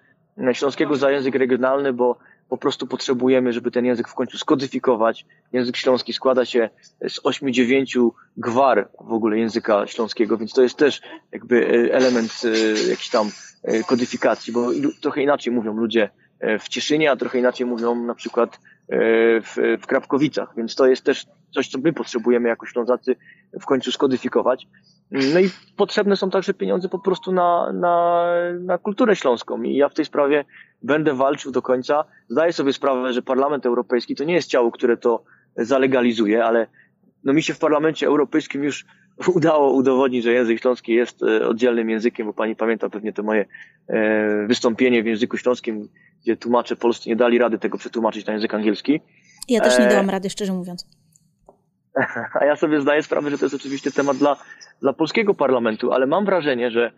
śląskiego 0.52 0.96
za 0.96 1.10
język 1.10 1.34
regionalny, 1.34 1.92
bo 1.92 2.18
po 2.52 2.58
prostu 2.58 2.86
potrzebujemy, 2.86 3.52
żeby 3.52 3.70
ten 3.70 3.84
język 3.84 4.08
w 4.08 4.14
końcu 4.14 4.38
skodyfikować. 4.38 5.26
Język 5.52 5.76
śląski 5.76 6.12
składa 6.12 6.44
się 6.44 6.70
z 7.08 7.20
8-9 7.20 8.10
gwar 8.36 8.88
w 9.00 9.12
ogóle 9.12 9.38
języka 9.38 9.86
śląskiego, 9.86 10.38
więc 10.38 10.52
to 10.52 10.62
jest 10.62 10.76
też 10.76 11.00
jakby 11.32 11.66
e, 11.66 11.94
element 11.94 12.32
e, 12.44 12.90
jakiś 12.90 13.10
tam 13.10 13.30
e, 13.62 13.82
kodyfikacji, 13.82 14.52
bo 14.52 14.70
trochę 15.00 15.22
inaczej 15.22 15.52
mówią 15.52 15.76
ludzie 15.76 16.10
w 16.60 16.68
Cieszynie, 16.68 17.10
a 17.10 17.16
trochę 17.16 17.38
inaczej 17.38 17.66
mówią 17.66 17.94
na 17.94 18.14
przykład 18.14 18.58
w, 19.42 19.78
w 19.82 19.86
Krapkowicach, 19.86 20.52
więc 20.56 20.74
to 20.74 20.86
jest 20.86 21.04
też 21.04 21.26
coś, 21.54 21.68
co 21.68 21.78
my 21.78 21.92
potrzebujemy 21.92 22.48
jako 22.48 22.66
Ślązacy 22.66 23.16
w 23.60 23.64
końcu 23.64 23.92
skodyfikować. 23.92 24.66
No 25.10 25.40
i 25.40 25.50
potrzebne 25.76 26.16
są 26.16 26.30
także 26.30 26.54
pieniądze 26.54 26.88
po 26.88 26.98
prostu 26.98 27.32
na, 27.32 27.72
na, 27.72 28.26
na 28.60 28.78
kulturę 28.78 29.16
śląską 29.16 29.62
i 29.62 29.76
ja 29.76 29.88
w 29.88 29.94
tej 29.94 30.04
sprawie 30.04 30.44
będę 30.82 31.14
walczył 31.14 31.52
do 31.52 31.62
końca. 31.62 32.04
Zdaję 32.28 32.52
sobie 32.52 32.72
sprawę, 32.72 33.12
że 33.12 33.22
Parlament 33.22 33.66
Europejski 33.66 34.14
to 34.14 34.24
nie 34.24 34.34
jest 34.34 34.48
ciało, 34.48 34.70
które 34.70 34.96
to 34.96 35.24
zalegalizuje, 35.56 36.44
ale 36.44 36.66
no 37.24 37.32
mi 37.32 37.42
się 37.42 37.54
w 37.54 37.58
Parlamencie 37.58 38.06
Europejskim 38.06 38.64
już 38.64 38.84
udało 39.36 39.72
udowodnić, 39.72 40.24
że 40.24 40.32
język 40.32 40.60
śląski 40.60 40.92
jest 40.92 41.22
e, 41.22 41.48
oddzielnym 41.48 41.90
językiem, 41.90 42.26
bo 42.26 42.32
pani 42.32 42.56
pamięta 42.56 42.90
pewnie 42.90 43.12
to 43.12 43.22
moje 43.22 43.44
e, 43.88 44.46
wystąpienie 44.46 45.02
w 45.02 45.06
języku 45.06 45.36
śląskim, 45.36 45.88
gdzie 46.22 46.36
tłumacze 46.36 46.76
polscy 46.76 47.08
nie 47.08 47.16
dali 47.16 47.38
rady 47.38 47.58
tego 47.58 47.78
przetłumaczyć 47.78 48.26
na 48.26 48.32
język 48.32 48.54
angielski. 48.54 49.00
Ja 49.48 49.60
też 49.60 49.78
nie 49.78 49.86
e, 49.86 49.90
dałam 49.90 50.10
rady, 50.10 50.30
szczerze 50.30 50.52
mówiąc. 50.52 50.86
A 52.40 52.44
ja 52.44 52.56
sobie 52.56 52.80
zdaję 52.80 53.02
sprawę, 53.02 53.30
że 53.30 53.38
to 53.38 53.44
jest 53.44 53.54
oczywiście 53.54 53.90
temat 53.90 54.16
dla, 54.16 54.36
dla 54.80 54.92
polskiego 54.92 55.34
parlamentu, 55.34 55.92
ale 55.92 56.06
mam 56.06 56.24
wrażenie, 56.24 56.70
że 56.70 56.92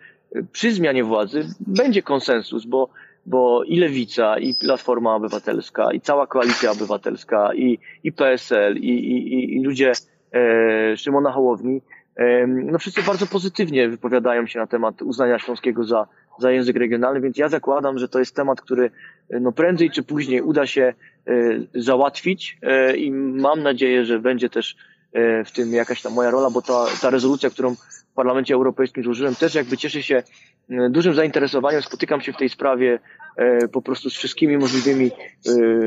przy 0.53 0.73
zmianie 0.73 1.05
władzy 1.05 1.49
będzie 1.61 2.03
konsensus, 2.03 2.67
bo, 2.67 2.89
bo 3.27 3.65
i 3.65 3.77
Lewica, 3.77 4.39
i 4.39 4.55
Platforma 4.61 5.15
Obywatelska, 5.15 5.93
i 5.93 6.01
cała 6.01 6.27
Koalicja 6.27 6.71
Obywatelska, 6.71 7.55
i, 7.55 7.79
i 8.05 8.13
PSL, 8.13 8.77
i, 8.77 8.91
i, 8.91 9.57
i 9.57 9.65
ludzie 9.65 9.93
e, 10.33 10.97
Szymona 10.97 11.33
Hołowni, 11.33 11.81
e, 12.17 12.47
no 12.47 12.79
wszyscy 12.79 13.03
bardzo 13.03 13.27
pozytywnie 13.27 13.89
wypowiadają 13.89 14.47
się 14.47 14.59
na 14.59 14.67
temat 14.67 15.03
uznania 15.03 15.39
śląskiego 15.39 15.85
za, 15.85 16.07
za 16.38 16.51
język 16.51 16.77
regionalny, 16.77 17.20
więc 17.20 17.38
ja 17.38 17.49
zakładam, 17.49 17.99
że 17.99 18.09
to 18.09 18.18
jest 18.18 18.37
temat, 18.37 18.61
który 18.61 18.90
no 19.31 19.53
prędzej 19.53 19.90
czy 19.90 20.03
później 20.03 20.42
uda 20.42 20.66
się 20.66 20.83
e, 21.27 21.33
załatwić 21.75 22.59
e, 22.62 22.97
i 22.97 23.12
mam 23.12 23.62
nadzieję, 23.62 24.05
że 24.05 24.18
będzie 24.18 24.51
też 24.51 24.77
e, 25.12 25.44
w 25.44 25.53
tym 25.53 25.73
jakaś 25.73 26.03
tam 26.03 26.12
moja 26.12 26.31
rola, 26.31 26.51
bo 26.51 26.62
ta, 26.62 26.87
ta 27.03 27.11
rezolucja, 27.11 27.51
którą 27.51 27.75
w 27.75 28.14
Parlamencie 28.14 28.55
Europejskim 28.55 29.05
złożyłem, 29.05 29.35
też 29.35 29.55
jakby 29.55 29.77
cieszy 29.77 30.03
się 30.03 30.23
dużym 30.90 31.14
zainteresowaniem. 31.14 31.83
Spotykam 31.83 32.20
się 32.20 32.33
w 32.33 32.37
tej 32.37 32.49
sprawie 32.49 32.99
po 33.73 33.83
prostu 33.83 34.11
z 34.11 34.14
wszystkimi 34.14 34.59
możliwymi 34.59 35.11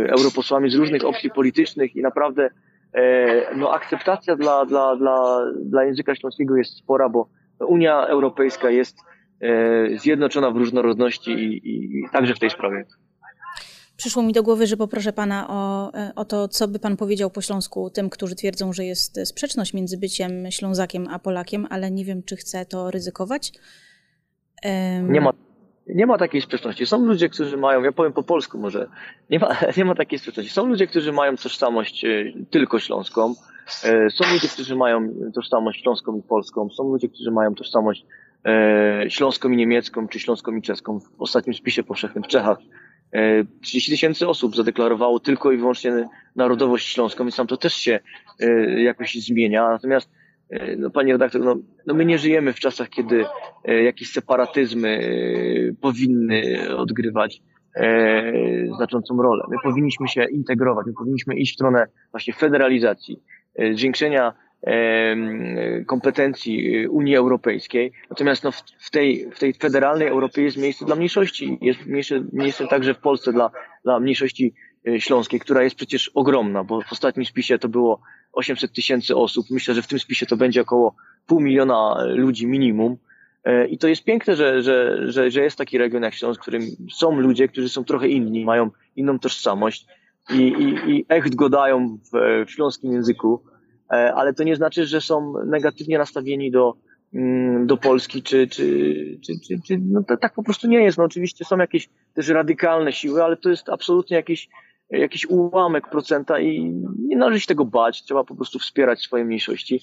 europosłami 0.08 0.70
z 0.70 0.76
różnych 0.76 1.06
opcji 1.06 1.30
politycznych 1.30 1.96
i 1.96 2.02
naprawdę 2.02 2.50
no, 3.56 3.74
akceptacja 3.74 4.36
dla, 4.36 4.66
dla, 4.66 4.96
dla, 4.96 5.42
dla 5.56 5.84
języka 5.84 6.16
śląskiego 6.16 6.56
jest 6.56 6.78
spora, 6.78 7.10
bo 7.10 7.28
Unia 7.60 8.08
Europejska 8.08 8.70
jest 8.70 8.98
zjednoczona 9.98 10.52
w 10.52 10.58
różnorodności 10.58 11.32
i, 11.32 11.70
i, 11.70 12.00
i 12.00 12.10
także 12.12 12.36
w 12.36 12.40
tej 12.40 12.50
sprawie. 12.50 12.86
Przyszło 13.98 14.24
mi 14.24 14.34
do 14.34 14.44
głowy, 14.44 14.68
że 14.68 14.78
poproszę 14.78 15.14
pana 15.14 15.48
o, 15.50 15.94
e, 15.94 16.12
o 16.16 16.26
to, 16.26 16.48
co 16.48 16.68
by 16.68 16.80
pan 16.80 16.98
powiedział 16.98 17.30
po 17.30 17.42
śląsku 17.42 17.90
tym, 17.90 18.10
którzy 18.10 18.36
twierdzą, 18.36 18.74
że 18.74 18.86
jest 18.86 19.28
sprzeczność 19.28 19.74
między 19.74 19.98
byciem 19.98 20.32
Ślązakiem 20.52 21.08
a 21.12 21.20
Polakiem, 21.20 21.68
ale 21.70 21.92
nie 21.92 22.06
wiem, 22.06 22.24
czy 22.24 22.36
chcę 22.36 22.66
to 22.66 22.92
ryzykować. 22.92 23.52
Um... 24.66 25.12
Nie 25.12 25.22
ma, 25.22 25.34
nie 25.88 26.06
ma 26.06 26.18
takiej 26.18 26.42
sprzeczności. 26.42 26.86
Są 26.86 27.06
ludzie, 27.06 27.30
którzy 27.30 27.58
mają, 27.58 27.84
ja 27.84 27.92
powiem 27.92 28.14
po 28.14 28.24
polsku 28.24 28.58
może, 28.58 28.88
nie 29.30 29.40
ma, 29.40 29.56
nie 29.78 29.86
ma 29.86 29.96
takiej 29.96 30.20
sprzeczności. 30.20 30.52
Są 30.54 30.66
ludzie, 30.66 30.88
którzy 30.88 31.12
mają 31.12 31.38
tożsamość 31.38 32.06
e, 32.06 32.24
tylko 32.50 32.80
śląską, 32.80 33.36
e, 33.84 34.10
są 34.10 34.34
ludzie, 34.34 34.48
którzy 34.48 34.76
mają 34.76 35.10
tożsamość 35.36 35.82
śląską 35.82 36.18
i 36.18 36.22
polską, 36.22 36.70
są 36.70 36.84
ludzie, 36.84 37.10
którzy 37.10 37.32
mają 37.32 37.56
tożsamość 37.56 38.06
śląską 39.10 39.50
i 39.50 39.58
niemiecką, 39.58 40.08
czy 40.08 40.20
śląską 40.20 40.56
i 40.56 40.62
czeską. 40.62 41.00
W 41.00 41.22
ostatnim 41.22 41.54
spisie 41.54 41.84
powszechnym 41.84 42.24
w 42.24 42.28
Czechach 42.28 42.58
30 43.62 43.92
e, 43.92 43.94
tysięcy 43.94 44.28
osób 44.28 44.56
zadeklarowało 44.56 45.20
tylko 45.20 45.52
i 45.52 45.58
wyłącznie 45.58 46.10
narodowość 46.36 46.94
śląską, 46.94 47.24
więc 47.24 47.36
tam 47.36 47.48
to 47.48 47.58
też 47.58 47.74
się 47.74 48.00
e, 48.40 48.82
jakoś 48.82 49.16
zmienia. 49.16 49.70
Natomiast, 49.70 50.10
e, 50.50 50.76
no, 50.76 50.90
pani 50.90 51.12
redaktor, 51.12 51.42
no, 51.42 51.56
no 51.86 51.94
my 51.94 52.06
nie 52.06 52.18
żyjemy 52.18 52.54
w 52.54 52.60
czasach, 52.60 52.90
kiedy 52.90 53.26
jakieś 53.66 54.12
separatyzmy 54.12 55.00
powinny 55.82 56.70
odgrywać 56.78 57.42
znaczącą 58.76 59.22
rolę. 59.22 59.44
My 59.50 59.58
powinniśmy 59.64 60.08
się 60.08 60.26
integrować, 60.26 60.86
my 60.86 60.94
powinniśmy 60.94 61.36
iść 61.36 61.52
w 61.52 61.56
stronę 61.56 61.88
właśnie 62.12 62.34
federalizacji, 62.34 63.22
zwiększenia 63.74 64.34
kompetencji 65.86 66.88
Unii 66.88 67.16
Europejskiej. 67.16 67.92
Natomiast 68.10 68.44
no, 68.44 68.52
w, 68.80 68.92
tej, 68.92 69.32
w 69.32 69.40
tej 69.40 69.54
federalnej 69.54 70.08
Europie 70.08 70.42
jest 70.42 70.58
miejsce 70.58 70.86
dla 70.86 70.96
mniejszości. 70.96 71.58
Jest 71.62 71.86
miejsce, 71.86 72.24
miejsce 72.34 72.68
także 72.68 72.94
w 72.94 73.00
Polsce 73.00 73.34
dla, 73.34 73.52
dla 73.84 74.00
mniejszości 74.00 74.54
e, 74.88 75.02
śląskiej, 75.02 75.40
która 75.40 75.64
jest 75.64 75.76
przecież 75.76 76.10
ogromna, 76.10 76.64
bo 76.64 76.82
w 76.82 76.92
ostatnim 76.92 77.26
spisie 77.26 77.60
to 77.60 77.70
było 77.70 78.02
800 78.34 78.74
tysięcy 78.74 79.16
osób. 79.16 79.46
Myślę, 79.50 79.74
że 79.74 79.82
w 79.82 79.88
tym 79.88 80.00
spisie 80.00 80.26
to 80.26 80.38
będzie 80.38 80.62
około 80.62 80.96
pół 81.28 81.40
miliona 81.40 82.06
ludzi 82.06 82.48
minimum. 82.48 82.98
E, 83.44 83.68
I 83.68 83.78
to 83.78 83.88
jest 83.88 84.04
piękne, 84.04 84.36
że, 84.36 84.62
że, 84.64 84.98
że, 85.12 85.32
że 85.32 85.42
jest 85.42 85.58
taki 85.58 85.78
region 85.78 86.04
jak 86.04 86.14
Śląsk, 86.14 86.40
w 86.40 86.42
którym 86.42 86.64
są 86.92 87.20
ludzie, 87.20 87.48
którzy 87.48 87.70
są 87.70 87.84
trochę 87.84 88.08
inni, 88.08 88.46
mają 88.46 88.70
inną 88.96 89.20
tożsamość 89.20 89.88
i, 90.30 90.38
i, 90.38 90.92
i 90.92 91.06
echt 91.10 91.36
go 91.36 91.50
dają 91.50 91.98
w, 92.14 92.46
w 92.46 92.52
śląskim 92.52 92.92
języku. 92.94 93.42
E, 93.92 94.14
ale 94.14 94.34
to 94.34 94.44
nie 94.44 94.56
znaczy, 94.56 94.86
że 94.86 95.02
są 95.02 95.34
negatywnie 95.46 95.98
nastawieni 95.98 96.52
do, 96.52 96.74
mm, 97.14 97.68
do 97.68 97.78
Polski, 97.78 98.24
czy, 98.24 98.48
czy, 98.48 98.64
czy, 99.26 99.34
czy, 99.48 99.62
czy 99.68 99.78
no 99.82 100.04
to 100.04 100.18
tak 100.18 100.34
po 100.34 100.44
prostu 100.44 100.68
nie 100.68 100.84
jest. 100.84 100.98
No 100.98 101.04
oczywiście 101.04 101.46
są 101.46 101.58
jakieś 101.58 101.90
też 102.14 102.30
radykalne 102.30 102.92
siły, 102.92 103.24
ale 103.24 103.38
to 103.38 103.50
jest 103.50 103.70
absolutnie 103.70 104.18
jakiś, 104.18 104.50
jakiś 104.90 105.26
ułamek 105.26 105.90
procenta 105.90 106.40
i 106.40 106.74
nie 107.00 107.18
należy 107.18 107.40
się 107.40 107.48
tego 107.48 107.66
bać, 107.66 108.04
trzeba 108.04 108.24
po 108.24 108.36
prostu 108.36 108.60
wspierać 108.60 109.02
swoje 109.02 109.26
mniejszości. 109.26 109.82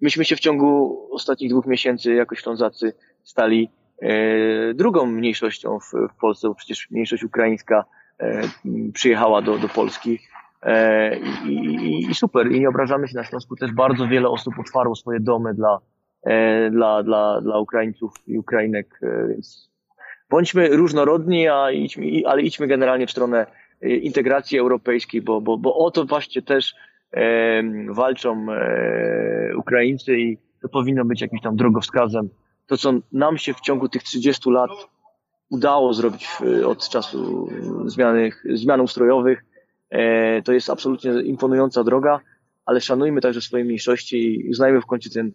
Myśmy 0.00 0.24
się 0.24 0.36
w 0.36 0.40
ciągu 0.40 0.98
ostatnich 1.12 1.50
dwóch 1.50 1.66
miesięcy 1.66 2.14
jako 2.14 2.34
Ślązacy 2.34 2.92
stali 3.22 3.70
e, 4.02 4.74
drugą 4.74 5.06
mniejszością 5.06 5.78
w, 5.80 5.92
w 6.14 6.20
Polsce, 6.20 6.48
bo 6.48 6.54
przecież 6.54 6.90
mniejszość 6.90 7.24
ukraińska 7.24 7.84
e, 8.18 8.42
przyjechała 8.92 9.42
do, 9.42 9.58
do 9.58 9.68
Polski 9.68 10.18
E, 10.64 11.16
I, 11.48 12.06
i, 12.10 12.14
super, 12.14 12.52
i 12.52 12.60
nie 12.60 12.68
obrażamy 12.68 13.08
się 13.08 13.16
na 13.16 13.24
Śląsku. 13.24 13.56
Też 13.56 13.72
bardzo 13.72 14.08
wiele 14.08 14.28
osób 14.28 14.54
otwarło 14.58 14.96
swoje 14.96 15.20
domy 15.20 15.54
dla, 15.54 15.78
e, 16.22 16.70
dla, 16.70 17.02
dla, 17.02 17.40
dla 17.40 17.58
Ukraińców 17.58 18.12
i 18.26 18.38
Ukrainek, 18.38 19.00
e, 19.02 19.28
więc 19.28 19.70
bądźmy 20.30 20.68
różnorodni, 20.68 21.48
a 21.48 21.70
idźmy, 21.70 22.06
ale 22.26 22.42
idźmy 22.42 22.66
generalnie 22.66 23.06
w 23.06 23.10
stronę 23.10 23.46
integracji 23.82 24.58
europejskiej, 24.58 25.22
bo, 25.22 25.40
bo, 25.40 25.58
bo 25.58 25.76
o 25.76 25.90
to 25.90 26.04
właśnie 26.04 26.42
też 26.42 26.74
walczą 27.88 28.46
Ukraińcy 29.56 30.18
i 30.18 30.38
to 30.62 30.68
powinno 30.68 31.04
być 31.04 31.20
jakimś 31.20 31.42
tam 31.42 31.56
drogowskazem. 31.56 32.28
To, 32.66 32.76
co 32.76 32.92
nam 33.12 33.38
się 33.38 33.54
w 33.54 33.60
ciągu 33.60 33.88
tych 33.88 34.02
30 34.02 34.50
lat 34.50 34.70
udało 35.50 35.94
zrobić 35.94 36.28
od 36.66 36.88
czasu 36.88 37.48
zmiany, 37.86 38.30
zmian 38.54 38.80
ustrojowych, 38.80 39.44
to 40.44 40.52
jest 40.52 40.70
absolutnie 40.70 41.10
imponująca 41.22 41.84
droga, 41.84 42.20
ale 42.66 42.80
szanujmy 42.80 43.20
także 43.20 43.40
swoje 43.40 43.64
mniejszości 43.64 44.16
i 44.16 44.50
uznajmy 44.50 44.80
w 44.80 44.86
końcu 44.86 45.10
ten, 45.10 45.32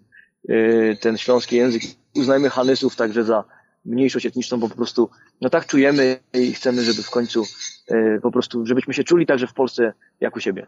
e, 0.49 0.95
ten 0.95 1.17
śląski 1.17 1.55
język, 1.55 1.81
uznajmy 2.15 2.49
Hanysów 2.49 2.95
także 2.95 3.23
za 3.23 3.43
mniejszość 3.85 4.25
etniczną, 4.25 4.59
bo 4.59 4.69
po 4.69 4.75
prostu 4.75 5.09
no 5.41 5.49
tak 5.49 5.65
czujemy 5.65 6.19
i 6.33 6.53
chcemy, 6.53 6.83
żeby 6.83 7.03
w 7.03 7.09
końcu 7.09 7.43
e, 7.87 8.19
po 8.19 8.31
prostu, 8.31 8.65
żebyśmy 8.65 8.93
się 8.93 9.03
czuli 9.03 9.25
także 9.25 9.47
w 9.47 9.53
Polsce 9.53 9.93
jak 10.19 10.35
u 10.35 10.39
siebie. 10.39 10.67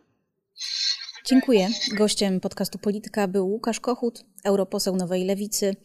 Dziękuję. 1.26 1.68
Gościem 1.98 2.40
podcastu 2.40 2.80
Polityka 2.80 3.28
był 3.28 3.48
Łukasz 3.48 3.80
Kochut, 3.80 4.26
europoseł 4.46 4.96
Nowej 4.96 5.26
Lewicy 5.26 5.76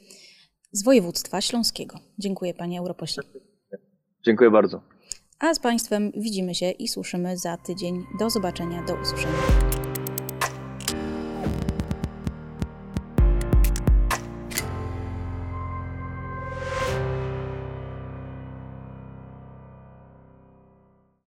z 0.72 0.84
województwa 0.84 1.40
śląskiego. 1.40 1.98
Dziękuję 2.18 2.54
panie 2.54 2.78
europośle. 2.78 3.22
Dziękuję 4.24 4.50
bardzo. 4.50 4.95
A 5.38 5.54
z 5.54 5.58
państwem 5.58 6.12
widzimy 6.16 6.54
się 6.54 6.70
i 6.70 6.88
słyszymy 6.88 7.38
za 7.38 7.56
tydzień. 7.56 8.06
Do 8.18 8.30
zobaczenia, 8.30 8.82
do 8.82 8.94
usłyszenia. 8.94 9.75